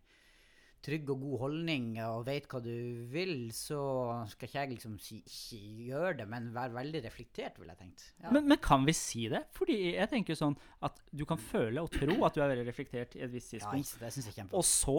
[0.85, 2.70] trygg og god holdning og vet hva du
[3.09, 3.81] vil, så
[4.29, 8.05] skal ikke jeg liksom si ikke gjør det, men være veldig reflektert, ville jeg tenkt.
[8.20, 8.31] Ja.
[8.37, 9.41] Men, men kan vi si det?
[9.57, 13.16] Fordi jeg tenker sånn at du kan føle og tro at du er veldig reflektert
[13.16, 14.99] i et visst tidspunkt, ja, det synes jeg og så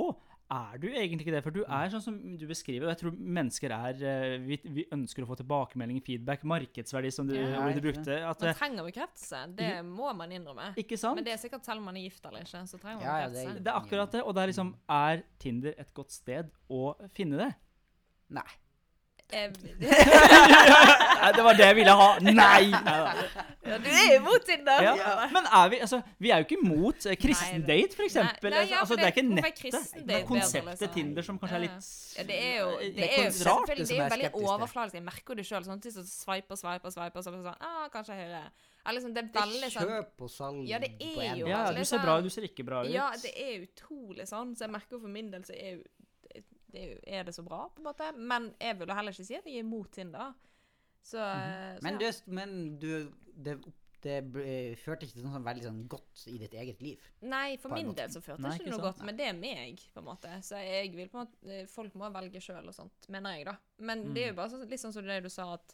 [0.52, 1.44] er du egentlig ikke det.
[1.44, 4.86] For du er sånn som du beskriver, og jeg tror mennesker er eh, Vi, vi
[4.94, 7.64] ønsker å få tilbakemelding, feedback, markedsverdi, som du, Ja.
[7.74, 8.20] du brukte.
[8.22, 9.56] At, Man trenger trenger bekreftelse.
[9.56, 10.74] Det må man innrømme.
[10.78, 11.16] ikke sant?
[11.16, 13.18] Men det er sikkert selv om man er gift eller ikke, så trenger man Ja,
[13.26, 14.22] ja, det er- Det er akkurat det.
[14.24, 17.56] Og det er liksom Er Tinder et godt sted å finne det?
[18.30, 18.48] Nei.
[19.34, 19.50] Eh,
[21.22, 22.10] Nei, det var det jeg ville ha.
[22.22, 22.68] Nei!
[23.66, 24.84] Ja, du er imot Tinder!
[24.86, 25.16] Ja.
[25.34, 27.98] Men er vi altså Vi er jo ikke imot eh, kristen date.
[27.98, 29.96] Nei, nei, ja, altså, det er ikke er nettet.
[30.06, 30.94] Men konseptet liksom?
[30.94, 33.72] Tinder som kanskje er litt Ja, det er jo, eh, det er jo, litt rart.
[33.72, 35.00] det det som er er veldig overfladisk.
[35.00, 35.66] Jeg merker det sjøl.
[35.66, 38.46] Sånn, så sveiper, sveiper, sveiper, så er sånn ah, Kanskje høyre.
[38.86, 41.40] Eller liksom, det er Det er sånn kjøp og salg Ja, det på er en
[41.42, 42.92] jo Ja, du ser bra sånn- ut, du ser ikke bra ut.
[42.94, 44.54] Ja, det er utrolig sånn.
[44.54, 45.84] Så jeg merker for min del så er, jo,
[46.76, 48.12] det, det er, er det så bra, på en måte.
[48.18, 50.36] Men jeg vil heller ikke si at jeg er imot Tinder.
[51.06, 52.12] Så, så Men, ja.
[52.12, 52.92] du, men du
[53.36, 53.58] Det,
[54.06, 54.16] det
[54.78, 57.02] førte ikke til noe sånn veldig sånn godt i ditt eget liv.
[57.26, 58.86] Nei, for min del så førte det ikke ikke noe sånn.
[58.86, 60.30] godt, men det er meg, på en måte.
[60.46, 63.56] Så jeg vil på en måte Folk må velge sjøl og sånt, mener jeg, da.
[63.80, 64.36] Men det er Mm.
[64.36, 65.74] jo bare så, litt sånn som det du sa, at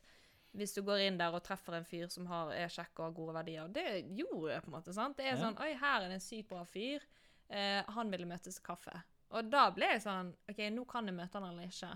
[0.56, 3.14] hvis du går inn der og treffer en fyr som har, er kjekk og har
[3.16, 3.86] gode verdier Det
[4.18, 4.94] gjorde jeg, på en måte.
[4.94, 5.16] sant?
[5.18, 5.44] Det er Ja.
[5.46, 7.02] sånn Oi, her er det en sykt bra fyr.
[7.50, 8.96] Eh, han ville møtes til kaffe.
[9.32, 11.92] Og da ble jeg sånn OK, nå kan jeg møte han eller ikke.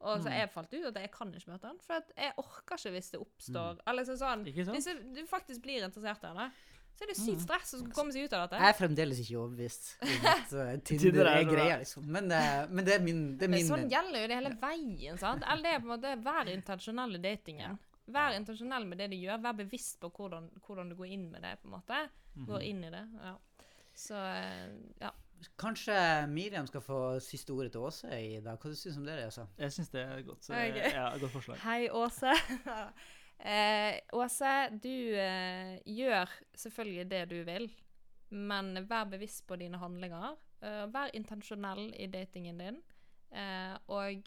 [0.00, 0.34] Og så Mm.
[0.38, 3.10] jeg falt ut at jeg kan ikke møte han, for at jeg orker ikke hvis
[3.10, 6.52] det oppstår Eller så sånn Hvis du- du faktisk blir interessert i henne,
[6.94, 7.26] så er det Mm.
[7.26, 8.60] sykt stress å komme seg ut av dette.
[8.62, 12.04] Jeg er fremdeles ikke overbevist om at uh, Tinder er er greia, liksom.
[12.06, 15.18] Men, uh, men det er min, det er min sånn gjelder jo det hele veien,
[15.18, 15.42] sant?
[15.48, 17.78] Eller det er på en måte Vær intensjonell i datingen.
[18.08, 19.40] Vær intensjonell med det du gjør.
[19.42, 22.08] Vær bevisst på hvordan, hvordan du går inn med det, på en måte.
[22.36, 22.46] Mhm.
[22.46, 23.08] Går inn i det.
[23.22, 23.36] Ja.
[23.94, 25.10] Så eh, ja.
[25.58, 28.58] Kanskje Miriam skal få siste ordet til Åse i dag.
[28.58, 29.16] Hva syns du om det?
[29.28, 29.44] Åse?
[29.58, 30.78] Jeg syns det er et godt, okay.
[30.94, 31.60] ja, godt forslag.
[31.62, 32.32] Hei, Åse.
[33.52, 37.68] eh, Åse, du eh, gjør selvfølgelig det du vil,
[38.30, 40.34] men vær bevisst på dine handlinger.
[40.62, 42.82] Eh, vær intensjonell i datingen din,
[43.30, 44.26] eh, og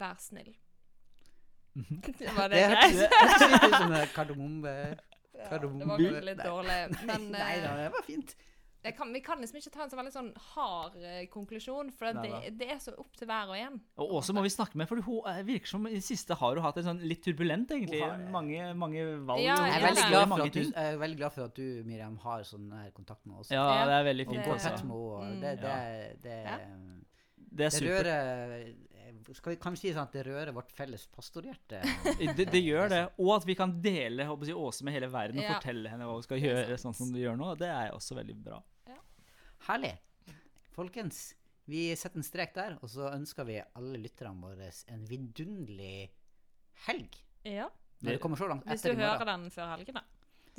[0.00, 0.54] vær snill.
[2.38, 2.96] Var det Det greit?
[3.12, 4.74] hørtes ut som kardemomme...
[5.38, 6.76] Ja, det var kanskje litt dårlig,
[7.06, 8.32] men Nei da, eh, det var fint.
[8.88, 12.16] Jeg kan, vi kan liksom ikke ta en så veldig sånn hard eh, konklusjon, for
[12.16, 13.76] Nei det, det er så opp til hver og en.
[14.00, 16.56] Og også må vi snakke med, for hun eh, virker som i det siste har
[16.58, 18.00] hun hatt en sånn litt turbulent, egentlig.
[18.02, 18.18] Har.
[18.34, 19.44] Mange, mange valg.
[19.44, 19.86] Ja, Jeg er, ja.
[19.88, 22.70] veldig glad for at du, jeg er veldig glad for at du, Miriam, har sånn
[22.72, 23.52] her kontakt med oss.
[23.54, 24.40] Ja, det er veldig fint.
[24.42, 24.74] Og går Også.
[24.74, 25.16] tett med henne.
[25.18, 25.40] Det, Mm.
[25.42, 26.56] Det, det, Ja.
[26.58, 26.94] det.
[27.58, 28.06] Det er det supert.
[28.06, 28.74] rører
[29.34, 31.80] skal vi, Kan vi si sånn at det rører vårt felles pastorhjerte?
[32.38, 33.00] Det, det gjør det.
[33.18, 35.56] Og at vi kan dele håper jeg, Åse med hele verden og Ja.
[35.58, 37.52] fortelle henne hva hun skal gjøre, sånn som du gjør nå.
[37.60, 38.60] Det er også veldig bra.
[39.68, 39.94] Herlig.
[40.76, 41.34] Folkens,
[41.68, 46.08] vi setter en strek der, og så ønsker vi alle lytterne våre en vidunderlig
[46.86, 47.18] helg.
[47.44, 47.66] Ja.
[48.00, 49.18] Når det kommer så langt Hvis etter du i morgen.
[49.18, 50.02] hører den før helgene.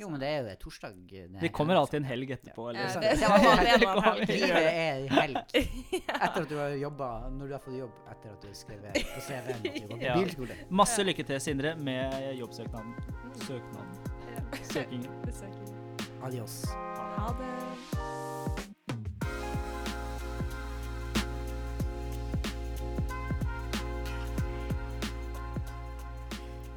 [0.00, 0.94] Jo, men det er jo torsdag.
[1.10, 2.70] det Vi kommer alltid en helg etterpå.
[2.70, 4.28] Eller, Ja, det var det det var helg.
[4.32, 5.36] Livet er helg.
[6.24, 9.02] Etter at du har jobba, når du har fått jobb etter at du har skrevet
[9.14, 10.56] på CV-en at du går på Ja.
[10.82, 12.96] Masse lykke til, Sindre, med jobbsøknaden.
[13.44, 13.92] Søknaden.
[14.72, 15.20] Søkingen.
[16.22, 16.64] Adios.
[16.70, 18.19] Ha det.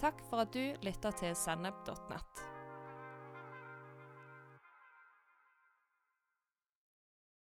[0.00, 2.53] Takk for at du lytter til sennep.nett.